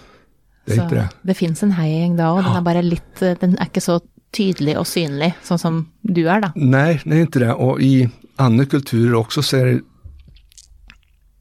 Det 0.65 0.73
är 0.73 0.75
Så 0.75 0.83
inte 0.83 0.95
det. 0.95 1.09
det 1.23 1.33
fins 1.37 1.63
en 1.63 1.71
heiagjeng 1.71 2.17
da 2.17 2.31
òg, 2.33 2.43
den 2.43 2.55
er 2.57 2.61
bare 2.61 2.81
litt 2.83 3.21
eh, 3.21 3.35
Den 3.39 3.57
er 3.59 3.65
ikke 3.65 3.81
så 3.81 4.01
tydelig 4.37 4.77
og 4.77 4.87
synlig, 4.87 5.33
sånn 5.43 5.61
som 5.61 5.83
du 6.01 6.23
er, 6.25 6.41
da. 6.41 6.51
Nej, 6.55 7.01
det 7.03 7.15
är 7.15 7.21
inte 7.21 7.39
det. 7.39 7.53
Och 7.53 7.81
i 7.81 8.09
andra 8.35 8.65
kulturer 8.65 9.13
också 9.13 9.43
så 9.43 9.57
är 9.57 9.65
det, 9.65 9.81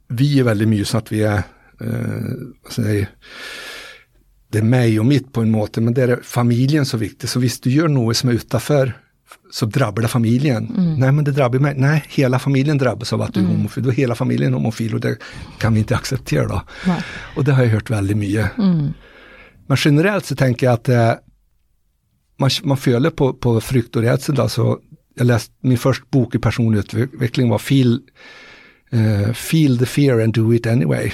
vi 0.09 0.39
är 0.39 0.45
väldigt 0.45 0.69
mycket 0.69 0.89
så 0.89 0.99
att 0.99 1.13
vi 1.13 1.23
är, 1.23 1.43
eh, 1.81 2.35
vad 2.63 2.73
säger, 2.73 3.09
det 4.53 4.59
är 4.59 4.63
mig 4.63 5.01
och 5.01 5.07
mitt 5.07 5.33
på 5.33 5.41
en 5.41 5.51
måte, 5.51 5.81
men 5.81 5.95
det 5.95 6.03
är 6.03 6.21
familjen 6.23 6.87
så 6.87 6.97
viktigt. 6.97 7.31
Så 7.31 7.41
visst 7.41 7.63
du 7.63 7.71
gör 7.71 7.89
något 7.89 8.17
som 8.17 8.31
är 8.31 8.35
utanför 8.35 8.93
så 9.51 9.67
drabbar 9.67 10.03
det 10.03 10.09
familjen. 10.09 10.73
Nej, 10.99 11.13
men 11.13 11.25
det 11.25 11.33
drabbar 11.33 11.59
mig. 11.59 11.75
Nej, 11.77 12.05
hela 12.09 12.39
familjen 12.39 12.79
drabbas 12.79 13.13
av 13.13 13.23
att 13.23 13.35
du 13.35 13.41
är 13.41 13.45
homofil. 13.45 13.85
Då 13.85 13.91
är 13.91 13.95
hela 13.95 14.15
familjen 14.15 14.55
homofil 14.55 14.95
och 14.95 15.01
det 15.01 15.19
kan 15.59 15.75
vi 15.75 15.79
inte 15.79 15.97
acceptera 15.97 16.49
då. 16.49 16.63
Nej. 16.87 17.03
Och 17.37 17.45
det 17.45 17.53
har 17.53 17.63
jag 17.63 17.71
hört 17.71 17.91
väldigt 17.91 18.17
mycket. 18.17 18.51
Men 19.67 19.77
generellt 19.77 20.25
så 20.25 20.37
tänker 20.37 20.67
jag 20.67 20.73
att 20.73 20.89
eh, 20.89 21.13
man, 22.37 22.51
man 22.63 22.77
följer 22.77 23.11
på, 23.11 23.33
på 23.33 23.61
frykt 23.61 23.97
och 23.97 24.03
rädsla. 24.03 24.49
Så 24.49 24.79
jag 25.15 25.27
läste 25.27 25.55
min 25.61 25.79
första 25.79 26.07
bok 26.11 26.35
i 26.35 26.39
personlig 26.39 26.79
utveckling 26.79 27.49
var 27.49 27.59
Feel, 27.59 28.01
eh, 28.91 29.33
Feel 29.33 29.79
the 29.79 29.87
fear 29.87 30.21
and 30.21 30.35
do 30.35 30.55
it 30.55 30.67
anyway. 30.67 31.13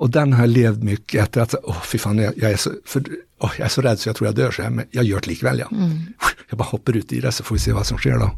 Och 0.00 0.10
den 0.10 0.32
har 0.32 0.40
jag 0.40 0.50
levt 0.50 0.82
mycket 0.82 1.22
efter 1.22 1.40
att, 1.40 1.54
åh 1.62 1.82
fy 1.82 1.98
fan, 1.98 2.18
jag, 2.18 2.32
jag, 2.36 2.50
är 2.50 2.56
så, 2.56 2.70
för, 2.86 3.02
åh, 3.40 3.50
jag 3.58 3.64
är 3.64 3.68
så 3.68 3.82
rädd 3.82 3.98
så 3.98 4.08
jag 4.08 4.16
tror 4.16 4.28
jag 4.28 4.34
dör 4.34 4.50
så 4.50 4.62
här, 4.62 4.70
men 4.70 4.84
jag 4.90 5.04
gör 5.04 5.20
det 5.20 5.26
likväl. 5.26 5.58
Ja. 5.58 5.68
Jag 6.50 6.58
bara 6.58 6.64
hoppar 6.64 6.96
ut 6.96 7.12
i 7.12 7.20
det 7.20 7.32
så 7.32 7.44
får 7.44 7.54
vi 7.54 7.58
se 7.58 7.72
vad 7.72 7.86
som 7.86 7.98
sker 7.98 8.18
då. 8.18 8.30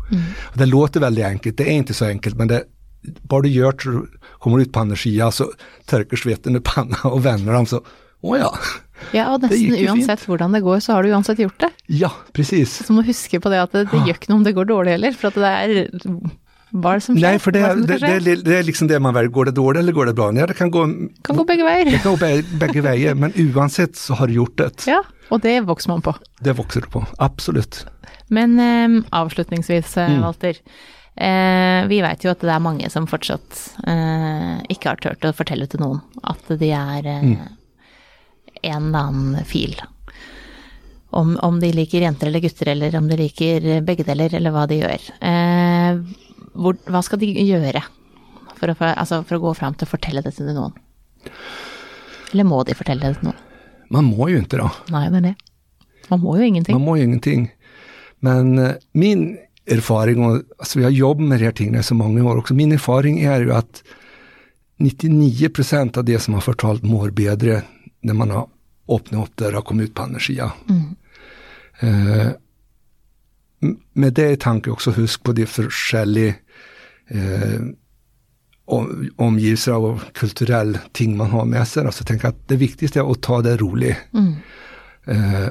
Och 0.42 0.58
det 0.58 0.66
låter 0.66 1.00
väldigt 1.00 1.24
enkelt, 1.24 1.56
det 1.56 1.70
är 1.70 1.72
inte 1.72 1.94
så 1.94 2.04
enkelt, 2.04 2.36
men 2.36 2.48
det, 2.48 2.64
bara 3.22 3.42
du 3.42 3.48
gör 3.48 3.74
så 3.82 4.06
kommer 4.38 4.56
du 4.56 4.62
ut 4.62 4.72
på 4.72 4.80
andra 4.80 4.96
sidan 4.96 5.32
så 5.32 5.52
torkar 5.86 6.16
svetten 6.16 6.56
ur 6.56 6.60
pannan 6.60 7.00
och 7.04 7.26
vänder 7.26 7.52
dem 7.52 7.66
så, 7.66 7.84
åh 8.20 8.38
ja. 8.38 8.58
Ja, 9.12 9.28
og 9.34 9.42
nesten 9.42 9.74
uansett 9.88 10.22
hvordan 10.28 10.52
det 10.54 10.62
går, 10.62 10.78
så 10.84 10.92
har 10.94 11.02
du 11.02 11.10
uansett 11.14 11.38
gjort 11.42 11.58
det. 11.64 11.70
Ja, 11.88 12.10
precis. 12.36 12.76
Så 12.86 12.92
må 12.94 13.02
huske 13.06 13.40
på 13.42 13.50
det 13.50 13.58
at 13.64 13.72
det, 13.74 13.86
det 13.90 14.04
gjør 14.06 14.14
ikke 14.20 14.30
noe 14.30 14.38
om 14.42 14.44
det 14.46 14.54
går 14.54 14.68
dårlig 14.70 14.92
heller, 14.98 15.12
for 15.18 15.32
at 15.32 15.40
det 15.40 15.50
er 15.50 16.30
hva 16.70 16.92
er 16.94 17.00
det 17.00 17.02
som 17.02 17.16
skjer? 17.16 17.24
Nej, 17.26 17.38
för 17.42 17.50
det, 17.50 17.60
er 17.66 17.74
det, 17.82 18.18
det, 18.24 18.34
det, 18.46 18.56
är 18.58 18.62
liksom 18.62 18.86
det 18.86 19.00
man 19.02 19.14
väljer, 19.14 19.30
går 19.34 19.44
det 19.44 19.52
dåligt 19.56 19.80
eller 19.80 19.92
går 19.92 20.06
det 20.06 20.14
bra? 20.14 20.30
Nej, 20.30 20.46
det 20.46 20.54
kan 20.54 20.70
gå, 20.70 20.84
kan 21.26 21.36
gå 21.36 21.44
begge 21.44 21.64
veier. 21.66 21.84
det 21.90 21.98
kan 22.04 22.12
gå 22.14 22.18
bä- 22.26 22.58
bägge 22.58 22.80
vägar, 22.80 23.14
men 23.14 23.32
oavsett 23.36 23.96
så 23.96 24.14
har 24.14 24.26
du 24.30 24.32
gjort 24.38 24.56
det. 24.58 24.86
Ja, 24.86 25.02
og 25.30 25.40
det 25.42 25.56
vokser 25.66 25.90
man 25.90 26.02
på. 26.02 26.14
Det 26.40 26.52
växer 26.54 26.80
du 26.80 26.86
på, 26.86 27.02
absolut. 27.18 27.86
Men 28.28 28.54
eh, 28.60 29.02
avslutningsvis, 29.10 29.96
Mm. 29.96 30.22
Walter. 30.22 30.54
Eh, 31.16 31.86
vi 31.90 31.98
vet 32.00 32.22
jo 32.24 32.30
at 32.30 32.40
det 32.40 32.52
er 32.54 32.62
mange 32.62 32.86
som 32.90 33.06
fortsatt 33.10 33.58
eh, 33.84 34.60
ikke 34.70 34.92
har 34.92 34.96
turt 35.02 35.24
å 35.26 35.32
fortelle 35.34 35.66
til 35.66 35.80
noen 35.82 35.98
at 36.22 36.46
de 36.60 36.70
er 36.70 37.06
eh, 37.06 37.24
Mm. 37.34 37.56
En 38.62 38.94
annen 38.94 39.44
fil. 39.44 39.76
Om, 41.10 41.36
om 41.42 41.58
de 41.60 41.72
liker 41.74 42.04
jenter 42.04 42.30
eller 42.30 42.42
gutter, 42.44 42.68
eller 42.70 42.96
om 42.96 43.08
de 43.10 43.18
liker 43.18 43.80
begge 43.86 44.06
deler, 44.06 44.34
eller 44.38 44.54
hva 44.54 44.66
de 44.70 44.78
gjør. 44.78 45.08
Eh, 45.26 46.02
hvor, 46.54 46.78
hva 46.86 47.02
skal 47.02 47.22
de 47.22 47.32
gjøre 47.34 47.82
for 48.60 48.72
å, 48.72 48.76
altså 48.90 49.22
for 49.26 49.38
å 49.38 49.44
gå 49.48 49.54
fram 49.58 49.74
til 49.74 49.88
å 49.88 49.90
fortelle 49.90 50.22
det 50.22 50.36
til 50.36 50.52
noen? 50.54 50.76
Eller 52.30 52.46
må 52.46 52.62
de 52.66 52.76
fortelle 52.78 53.08
det 53.08 53.18
til 53.18 53.30
noen? 53.30 53.46
Man 53.90 54.04
mår 54.04 54.30
ju 54.30 54.38
inte 54.38 54.56
då. 54.56 54.70
Nei, 54.94 55.08
det 55.10 55.18
er 55.18 55.24
det. 55.32 55.34
Man 56.08 56.20
må 56.22 56.36
jo 56.38 56.46
ingenting. 56.46 56.76
Man 56.76 56.84
mår 56.86 56.98
ju 56.98 57.04
ingenting. 57.04 57.48
Men 58.20 58.58
eh, 58.58 58.74
min 58.92 59.38
erfaring, 59.66 60.24
och 60.24 60.42
alltså 60.58 60.78
vi 60.78 60.84
har 60.84 60.90
jobbat 60.90 61.22
med 61.22 61.38
de 61.38 61.44
här 61.44 61.52
tingene 61.52 61.78
i 61.78 61.82
så 61.82 61.94
många 61.94 62.24
år 62.24 62.36
också, 62.36 62.54
min 62.54 62.72
erfaring 62.72 63.20
är 63.20 63.40
ju 63.40 63.52
att 63.52 63.82
99 64.76 65.48
procent 65.48 65.96
av 65.96 66.04
det 66.04 66.18
som 66.18 66.34
har 66.34 66.40
fortalt 66.40 66.82
mår 66.82 67.10
bättre 67.10 67.62
när 68.00 68.14
man 68.14 68.30
har 68.30 68.48
öppnat 68.88 69.28
upp 69.28 69.36
dörrar 69.36 69.58
och 69.58 69.64
kommit 69.64 69.88
ut 69.88 69.94
på 69.94 70.02
andra 70.02 70.20
sidan. 70.20 70.50
Eh, 71.80 72.26
m- 73.62 73.78
med 73.92 74.12
det 74.12 74.30
i 74.30 74.36
tanke 74.36 74.70
också, 74.70 74.90
husk 74.90 75.22
på 75.22 75.32
det 75.32 75.46
forskjellige 75.46 76.34
eh, 77.08 77.60
om, 78.64 79.10
omgivelser 79.16 79.74
och 79.76 80.00
kulturell 80.14 80.78
ting 80.92 81.16
man 81.16 81.30
har 81.30 81.44
med 81.44 81.68
sig. 81.68 81.86
Alltså 81.86 82.04
tänk 82.04 82.24
att 82.24 82.48
det 82.48 82.56
viktigaste 82.56 83.00
är 83.00 83.10
att 83.12 83.22
ta 83.22 83.42
det 83.42 83.56
roligt. 83.56 83.96
Eh, 85.06 85.48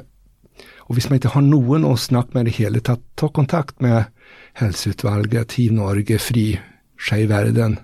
och 0.78 0.94
hvis 0.96 1.08
man 1.08 1.14
inte 1.16 1.28
har 1.28 1.42
noen 1.42 1.84
å 1.84 1.96
snakke 1.96 2.30
med 2.34 2.48
i 2.48 2.80
tatt, 2.80 3.00
ta 3.14 3.28
kontakt 3.28 3.80
med 3.80 4.04
Helseutvalget, 4.52 5.52
Hiv 5.52 5.72
Norge, 5.72 6.18
Fri, 6.18 6.60
Skeiv 7.00 7.30
Verden. 7.30 7.78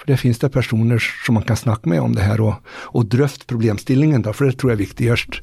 For 0.00 0.08
det 0.08 0.16
finnes 0.20 0.38
det 0.40 0.52
personer 0.52 0.98
som 0.98 1.36
man 1.36 1.44
kan 1.44 1.56
snakke 1.56 1.88
med 1.88 2.00
om 2.00 2.14
det 2.16 2.24
her, 2.24 2.40
og, 2.40 2.54
og 2.96 3.06
drøft 3.12 3.46
problemstillingen, 3.46 4.22
da, 4.24 4.32
for 4.32 4.48
det 4.48 4.58
tror 4.58 4.72
jeg 4.72 4.78
er 4.78 4.86
viktigst. 4.86 5.40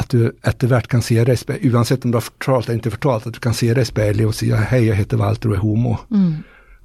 At 0.00 0.12
du 0.12 0.30
etter 0.46 0.68
hvert 0.68 0.88
kan 0.88 1.02
se 1.02 1.16
speilet, 1.36 1.72
uansett 1.72 2.04
om 2.04 2.12
du 2.12 2.16
har 2.16 2.24
fortalt 2.28 2.68
eller 2.68 2.78
ikke 2.78 2.96
fortalt, 2.98 3.26
at 3.26 3.34
du 3.34 3.40
kan 3.40 3.56
se 3.56 3.72
deg 3.72 3.82
i 3.82 3.88
speilet 3.88 4.26
og 4.26 4.34
si 4.34 4.50
hei, 4.52 4.86
jeg 4.86 4.96
heter 4.96 5.20
Walter 5.20 5.50
og 5.50 5.56
er 5.56 5.64
homo. 5.64 5.96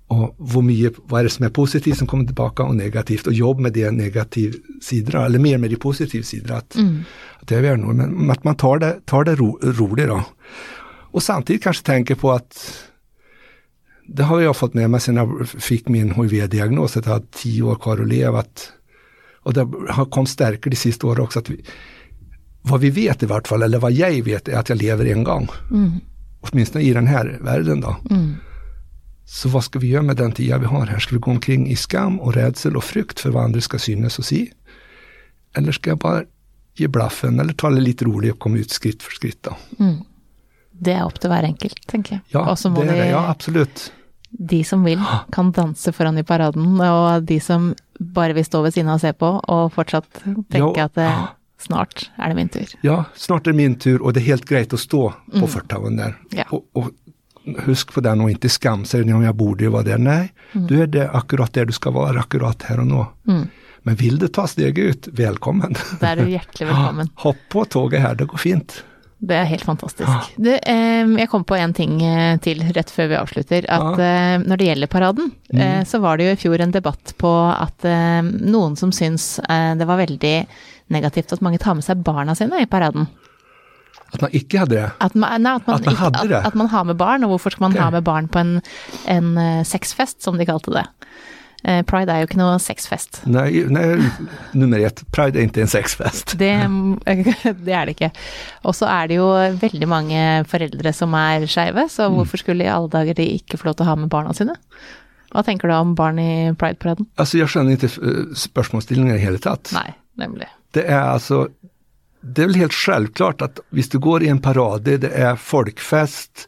Og 0.07 0.35
hvor 0.37 0.61
mye, 0.61 0.91
hva 1.09 1.19
er 1.19 1.23
det 1.25 1.31
som 1.33 1.45
er 1.47 1.49
positivt 1.49 1.97
som 1.97 2.07
kommer 2.07 2.27
tilbake, 2.29 2.63
og 2.63 2.75
negativt, 2.75 3.27
og 3.27 3.33
jobb 3.33 3.59
med 3.59 3.73
de 3.73 3.91
negative 3.91 4.53
sidene, 4.81 5.25
eller 5.25 5.39
mer 5.39 5.57
med 5.57 5.69
de 5.69 5.77
positive 5.81 6.23
sidene. 6.23 6.57
At, 6.57 6.77
att 7.41 7.47
det 7.47 7.55
är 7.55 7.77
något, 7.77 7.95
men 7.95 8.31
att 8.31 8.43
man 8.43 8.55
tar 8.55 8.79
det, 8.79 9.05
tar 9.05 9.23
det 9.23 9.35
ro, 9.35 9.59
roligt 9.61 10.07
då. 10.07 10.23
Och 11.11 11.23
samtidigt 11.23 11.63
kanske 11.63 11.83
tänker 11.83 12.15
på 12.15 12.31
att 12.31 12.83
det 14.07 14.23
har 14.23 14.41
jag 14.41 14.57
fått 14.57 14.73
med 14.73 14.89
mig 14.89 14.99
sedan 14.99 15.15
jag 15.15 15.49
fick 15.49 15.87
min 15.87 16.11
HIV-diagnos, 16.11 16.97
att 16.97 17.05
jag 17.05 17.13
har 17.13 17.23
tio 17.31 17.63
år 17.63 17.75
kvar 17.75 18.01
att 18.01 18.07
leva. 18.07 18.39
Att, 18.39 18.71
och 19.43 19.53
det 19.53 19.67
har 19.89 20.05
kommit 20.05 20.29
stärkare 20.29 20.69
de 20.69 20.75
sista 20.75 21.07
åren 21.07 21.23
också. 21.23 21.39
Att 21.39 21.49
vi, 21.49 21.65
vad 22.61 22.79
vi 22.79 22.89
vet 22.89 23.23
i 23.23 23.25
vart 23.25 23.47
fall, 23.47 23.63
eller 23.63 23.79
vad 23.79 23.91
jag 23.91 24.23
vet, 24.23 24.47
är 24.47 24.57
att 24.57 24.69
jag 24.69 24.77
lever 24.77 25.05
en 25.05 25.23
gång. 25.23 25.47
Åtminstone 26.41 26.83
i 26.83 26.93
den 26.93 27.07
här 27.07 27.39
världen 27.41 27.81
då. 27.81 27.97
Så 29.25 29.49
vad 29.49 29.63
ska 29.63 29.79
vi 29.79 29.87
göra 29.87 30.01
med 30.03 30.15
den 30.15 30.31
tiden 30.31 30.59
vi 30.61 30.65
har 30.65 30.85
här? 30.85 30.99
Ska 30.99 31.15
vi 31.15 31.21
gå 31.21 31.31
omkring 31.31 31.67
i 31.67 31.75
skam 31.75 32.19
och 32.19 32.33
rädsel 32.33 32.77
och 32.77 32.83
frykt 32.83 33.19
för 33.19 33.29
vad 33.29 33.43
andra 33.43 33.61
ska 33.61 33.79
synas 33.79 34.19
och 34.19 34.25
se? 34.25 34.47
Eller 35.55 35.71
ska 35.71 35.89
jag 35.89 35.97
bara 35.97 36.23
ge 36.75 36.87
blaffen 36.87 37.39
eller 37.39 37.53
ta 37.53 37.69
det 37.69 37.81
lite 37.81 38.05
roligt 38.05 38.33
och 38.33 38.39
komma 38.39 38.57
ut 38.57 38.71
skritt 38.71 39.03
för 39.03 39.11
skritt 39.11 39.43
då? 39.43 39.57
Det 40.79 40.93
er 40.93 41.05
opp 41.05 41.19
til 41.19 41.29
hver 41.31 41.43
enkelt, 41.47 41.79
tenker 41.87 42.17
jeg. 42.17 42.21
Ja, 42.33 42.39
og 42.39 42.57
det 42.57 42.81
är 42.81 42.85
de, 42.85 42.91
det. 42.99 43.09
ja 43.09 43.27
absolut. 43.29 43.91
de 44.29 44.63
som 44.63 44.83
vil, 44.83 44.99
kan 45.31 45.51
danse 45.51 45.91
foran 45.93 46.17
i 46.17 46.23
paraden, 46.23 46.81
og 46.81 47.23
de 47.23 47.39
som 47.39 47.73
bare 47.99 48.33
vil 48.33 48.45
stå 48.45 48.61
ved 48.61 48.73
siden 48.73 48.89
av 48.89 48.95
og 48.95 49.01
se 49.01 49.13
på, 49.13 49.29
og 49.47 49.71
fortsatt 49.73 50.23
tenke 50.51 50.75
Ja. 50.77 50.85
at 50.85 50.93
det, 50.95 51.11
snart 51.59 52.09
er 52.19 52.27
det 52.29 52.35
min 52.35 52.49
tur. 52.49 52.67
Ja, 52.83 53.05
snart 53.15 53.47
är 53.47 53.51
det 53.51 53.57
min 53.57 53.75
tur 53.79 54.01
och 54.01 54.13
det 54.13 54.19
är 54.19 54.25
helt 54.25 54.45
grejt 54.45 54.73
att 54.73 54.79
stå 54.79 55.13
på 55.39 55.47
förtaven 55.47 55.95
där. 55.97 56.17
Ja. 56.31 56.43
Och, 56.49 56.63
och 56.73 56.89
husk 57.65 57.93
på 57.93 58.01
den 58.01 58.21
och 58.21 58.29
inte 58.31 58.49
skamsa 58.49 58.97
dig 58.97 59.13
om 59.13 59.23
jag 59.23 59.35
borde 59.35 59.63
ju 59.63 59.69
vara 59.69 59.83
där. 59.83 59.97
Nej, 59.97 60.33
du 60.51 60.81
är 60.81 60.87
det 60.87 61.09
akkurat 61.09 61.53
där 61.53 61.65
du 61.65 61.71
ska 61.73 61.91
vara 61.91 62.19
akkurat 62.19 62.61
här 62.63 62.79
och 62.79 62.87
nu. 62.87 63.05
Men 63.83 63.95
vill 63.95 64.17
du 64.19 64.27
ta 64.27 64.47
steg 64.47 64.77
ut, 64.77 65.07
välkommen. 65.07 65.75
Da 65.99 66.11
er 66.11 66.15
du 66.15 66.29
hjertelig 66.29 66.67
velkommen. 66.71 67.09
Hopp 67.15 67.37
på 67.49 67.65
tåget 67.65 68.01
här, 68.01 68.15
det 68.15 68.25
går 68.25 68.37
fint. 68.37 68.83
Det 69.19 69.35
er 69.39 69.45
helt 69.47 69.63
fantastisk. 69.65 70.33
Du, 70.37 70.49
eh, 70.51 71.07
jeg 71.17 71.29
kom 71.31 71.43
på 71.47 71.55
en 71.57 71.73
ting 71.73 72.01
eh, 72.03 72.35
til 72.43 72.59
rett 72.75 72.91
før 72.91 73.07
vi 73.09 73.15
avslutter. 73.17 73.65
At 73.71 73.99
eh, 74.03 74.37
når 74.43 74.59
det 74.59 74.67
gjelder 74.67 74.91
paraden, 74.91 75.31
eh, 75.55 75.83
så 75.87 76.01
var 76.03 76.17
det 76.19 76.27
jo 76.27 76.33
i 76.35 76.39
fjor 76.43 76.61
en 76.61 76.73
debatt 76.75 77.13
på 77.17 77.31
at 77.53 77.85
eh, 77.87 78.21
noen 78.21 78.75
som 78.77 78.91
syns 78.93 79.39
eh, 79.47 79.71
det 79.79 79.87
var 79.87 80.01
veldig 80.03 80.33
negativt 80.93 81.31
at 81.33 81.41
mange 81.41 81.57
tar 81.63 81.73
med 81.79 81.87
seg 81.87 82.03
barna 82.05 82.35
sine 82.37 82.59
i 82.61 82.67
paraden. 82.69 83.07
Att 84.13 84.21
man 84.21 84.29
icke 84.33 84.59
hade 84.59 84.75
det. 84.75 84.91
At 85.01 85.15
man, 85.15 85.41
nei, 85.41 85.55
at 85.55 85.65
man, 85.67 85.75
At 85.79 85.85
man 85.85 85.93
ikke- 85.95 86.03
hadde 86.03 86.27
det? 86.29 86.35
At, 86.37 86.45
at 86.51 86.55
man 86.55 86.67
har 86.67 86.83
med 86.83 86.95
barn, 86.99 87.23
og 87.23 87.29
hvorfor 87.33 87.51
skal 87.55 87.65
man 87.69 87.73
Ok. 87.73 87.79
ha 87.81 87.89
med 87.95 88.03
barn 88.03 88.27
på 88.27 88.39
en, 88.39 88.61
en 89.07 89.63
sexfest, 89.65 90.21
som 90.21 90.37
de 90.37 90.45
kalte 90.45 90.71
det. 90.75 90.85
Eh, 91.65 91.81
Pride 91.89 92.13
er 92.13 92.21
jo 92.21 92.27
ikke 92.27 92.37
noe 92.37 92.59
sexfest. 92.61 93.23
Nej, 93.25 93.63
nej, 93.73 93.95
nummer 94.53 94.79
ett, 94.85 95.01
Pride 95.11 95.39
är 95.39 95.43
inte 95.47 95.61
en 95.61 95.67
sexfest. 95.71 96.35
Det, 96.37 96.51
det 97.65 97.73
er 97.73 97.85
det 97.89 97.95
ikke. 97.95 98.11
Og 98.69 98.75
så 98.77 98.85
er 98.85 99.07
det 99.09 99.17
jo 99.17 99.25
veldig 99.61 99.87
mange 99.89 100.19
foreldre 100.51 100.93
som 100.93 101.13
er 101.17 101.47
skeive, 101.49 101.87
så 101.89 102.05
Mm. 102.05 102.19
hvorfor 102.19 102.37
skulle 102.37 102.63
i 102.63 102.69
alle 102.69 102.89
dager 102.93 103.13
de 103.17 103.25
ikke 103.39 103.57
få 103.57 103.71
lov 103.71 103.81
å 103.81 103.87
ha 103.89 103.95
med 103.95 104.09
barna 104.13 104.33
sine? 104.37 104.53
Hva 105.33 105.41
tenker 105.43 105.67
du 105.67 105.73
om 105.73 105.95
barn 105.95 106.19
i 106.19 106.53
Pride-paraden? 106.53 107.07
Alltså 107.15 107.37
jag 107.37 107.49
känner 107.49 107.71
inte 107.71 107.89
uh, 108.01 108.33
spörsmålsstillningen 108.35 109.15
i 109.15 109.19
hela 109.19 109.37
tatt. 109.37 109.71
Nei, 109.73 109.89
nemlig. 110.13 110.47
Det 110.71 110.83
är 110.85 111.01
alltså, 111.01 111.47
det 112.21 112.41
är 112.43 112.45
väl 112.47 112.55
helt 112.55 112.73
självklart 112.73 113.41
att 113.41 113.59
hvis 113.69 113.89
du 113.89 113.99
går 113.99 114.23
i 114.23 114.27
en 114.27 114.39
parad, 114.41 114.81
det 114.83 114.97
det 114.97 115.09
är 115.09 115.35
folkfest, 115.35 116.47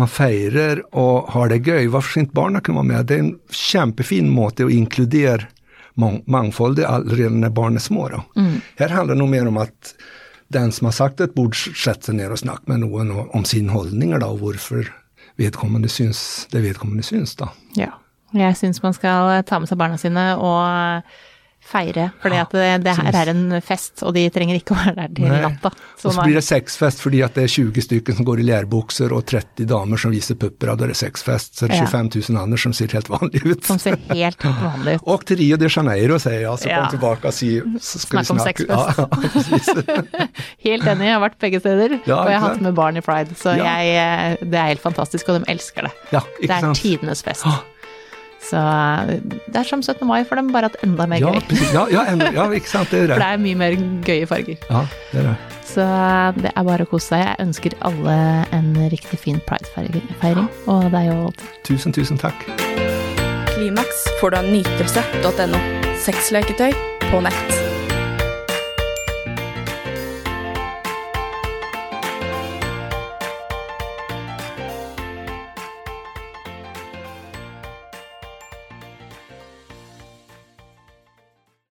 man 0.00 0.08
feirer 0.08 0.94
och 0.94 1.32
har 1.32 1.48
det 1.48 1.56
gøy, 1.66 1.86
varför 1.88 2.10
ska 2.10 2.20
inte 2.20 2.34
barnen 2.34 2.60
kunna 2.60 2.76
vara 2.76 2.86
med? 2.86 3.06
Det 3.06 3.14
är 3.14 3.18
en 3.18 3.38
kämpefin 3.50 4.30
måte 4.30 4.64
att 4.64 4.70
inkludera 4.70 5.42
mång- 5.94 6.22
mångfald 6.26 6.78
redan 7.12 7.40
när 7.40 7.50
barn 7.50 7.74
är 7.76 7.80
små. 7.80 8.08
Då. 8.08 8.22
Här 8.78 8.88
handlar 8.88 9.14
det 9.14 9.18
nog 9.18 9.28
mer 9.28 9.46
om 9.48 9.56
att 9.56 9.94
den 10.48 10.72
som 10.72 10.84
har 10.84 10.92
sagt 10.92 11.20
ett 11.20 11.34
bord 11.34 11.56
sätter 11.84 12.02
sig 12.02 12.14
ner 12.14 12.32
och 12.32 12.38
snackar 12.38 12.62
med 12.66 12.80
någon 12.80 13.10
och- 13.10 13.34
om 13.34 13.44
sin 13.44 13.68
hållning 13.68 14.18
då, 14.18 14.26
och 14.26 14.40
varför 14.40 14.92
vedkommande 15.36 15.88
syns, 15.88 16.48
det 16.50 16.60
vedkommande 16.60 17.02
syns. 17.02 17.36
Då. 17.36 17.48
Ja. 17.74 17.86
Jeg 18.32 18.56
syns 18.56 18.82
man 18.82 18.94
skal 18.94 19.42
ta 19.42 19.58
med 19.58 19.68
seg 19.68 19.78
barna 19.78 19.96
sine 19.98 20.36
og 20.36 21.02
feire, 21.70 22.08
for 22.22 22.34
Ja, 22.34 22.44
det, 22.50 22.84
det 22.84 22.94
her 22.98 23.16
er 23.22 23.30
en 23.30 23.60
fest, 23.62 24.02
og 24.02 24.14
de 24.16 24.24
trenger 24.34 24.58
ikke 24.58 24.74
å 24.74 24.78
være 24.80 24.94
der 24.96 25.14
til 25.14 25.28
Nej. 25.30 25.40
natta. 25.44 25.70
Och 26.02 26.12
så 26.14 26.22
blir 26.22 26.34
det 26.34 26.42
sexfest 26.42 27.00
för 27.00 27.24
att 27.24 27.34
det 27.34 27.42
är 27.42 27.46
20 27.48 27.80
stycken 27.82 28.16
som 28.16 28.24
går 28.24 28.40
i 28.40 28.42
lärboxer 28.42 29.12
och 29.12 29.26
30 29.26 29.64
damer 29.64 29.96
som 29.96 30.10
visar 30.10 30.34
pupper, 30.34 30.66
ja, 30.66 30.74
då 30.74 30.84
är 30.84 30.88
det 30.88 30.94
sexfest. 30.94 31.58
Så 31.58 31.64
är 31.64 31.68
det 31.68 31.76
Ja. 31.76 31.86
25 31.86 32.10
000 32.28 32.42
andra 32.42 32.56
som 32.58 32.72
ser 32.72 32.88
helt 32.88 33.08
vanliga 33.08 33.42
ut. 33.50 33.64
som 33.64 33.78
ser 33.78 33.96
helt 34.14 34.44
vanlig 34.44 34.94
ut. 34.94 35.00
Och 35.04 35.26
till 35.26 35.36
Rio 35.36 35.56
de 35.56 35.68
Janeiro 35.70 36.18
säger 36.18 36.40
jag, 36.42 36.58
så 36.58 36.68
Ja. 36.68 36.80
kom 36.80 36.90
tillbaka 36.90 37.28
och 37.28 37.34
si, 37.34 37.62
så 37.80 37.98
ska 37.98 38.18
vi 38.18 38.24
Snacka 38.24 38.40
om 38.42 38.46
sexfest. 38.46 38.98
Ja. 38.98 39.08
Helt 40.64 40.86
enig, 40.86 41.06
jeg 41.06 41.14
har 41.16 41.22
vært 41.24 41.38
begge 41.40 41.60
steder, 41.62 41.98
Ja, 42.06 42.16
og 42.22 42.30
jeg 42.30 42.38
har 42.38 42.44
hatt 42.44 42.56
sant? 42.58 42.62
med 42.66 42.74
barn 42.78 42.96
i 42.96 43.02
pride, 43.04 43.34
så 43.38 43.54
jeg, 43.56 43.92
eh, 43.96 44.36
det 44.42 44.58
er 44.58 44.70
helt 44.74 44.82
fantastisk, 44.82 45.28
og 45.28 45.40
de 45.40 45.52
elsker 45.52 45.88
det. 45.88 45.92
Det 46.10 46.50
er 46.50 46.60
sant? 46.60 46.76
tidenes 46.80 47.22
fest. 47.22 47.44
Ja. 47.46 47.58
Så 48.50 48.58
det 49.46 49.56
er 49.60 49.66
som 49.68 49.82
17. 49.82 50.02
mai 50.08 50.24
for 50.26 50.34
dem, 50.40 50.48
bare 50.50 50.66
at 50.72 50.76
enda 50.82 51.06
mer 51.06 51.20
Ja, 51.22 51.30
gøy. 51.36 51.40
precis. 51.48 51.72
Ja, 51.76 51.84
ja, 51.92 52.04
ändå, 52.10 52.32
ja, 52.34 52.48
ikke 52.50 52.66
sant, 52.68 52.90
det 52.90 52.98
är 52.98 53.06
For 53.06 53.14
det 53.14 53.18
det. 53.18 53.28
er 53.32 53.38
mye 53.38 53.54
mer 53.60 53.76
gøye 54.08 54.26
farger. 54.26 54.56
Ja, 54.70 54.86
det 55.12 55.18
är 55.18 55.22
det. 55.28 55.36
Så 55.70 55.86
det 56.42 56.50
er 56.56 56.64
bare 56.66 56.82
å 56.82 56.90
kose 56.90 57.06
seg. 57.14 57.20
Jeg 57.28 57.36
ønsker 57.46 57.76
alle 57.86 58.16
en 58.52 58.74
riktig 58.90 59.18
fin 59.22 59.40
pridefeiring, 59.46 60.48
og 60.66 60.90
deg 60.90 61.12
òg. 61.14 61.34
Tusen, 61.62 61.92
tusen 61.94 62.18
tack. 62.18 62.34
Klimaks 63.54 64.02
får 64.20 64.30
du 64.30 64.36
av 64.40 64.44
nytelse.no. 64.50 65.60
Sexleketøy 66.00 66.72
på 67.10 67.20
nett. 67.22 67.69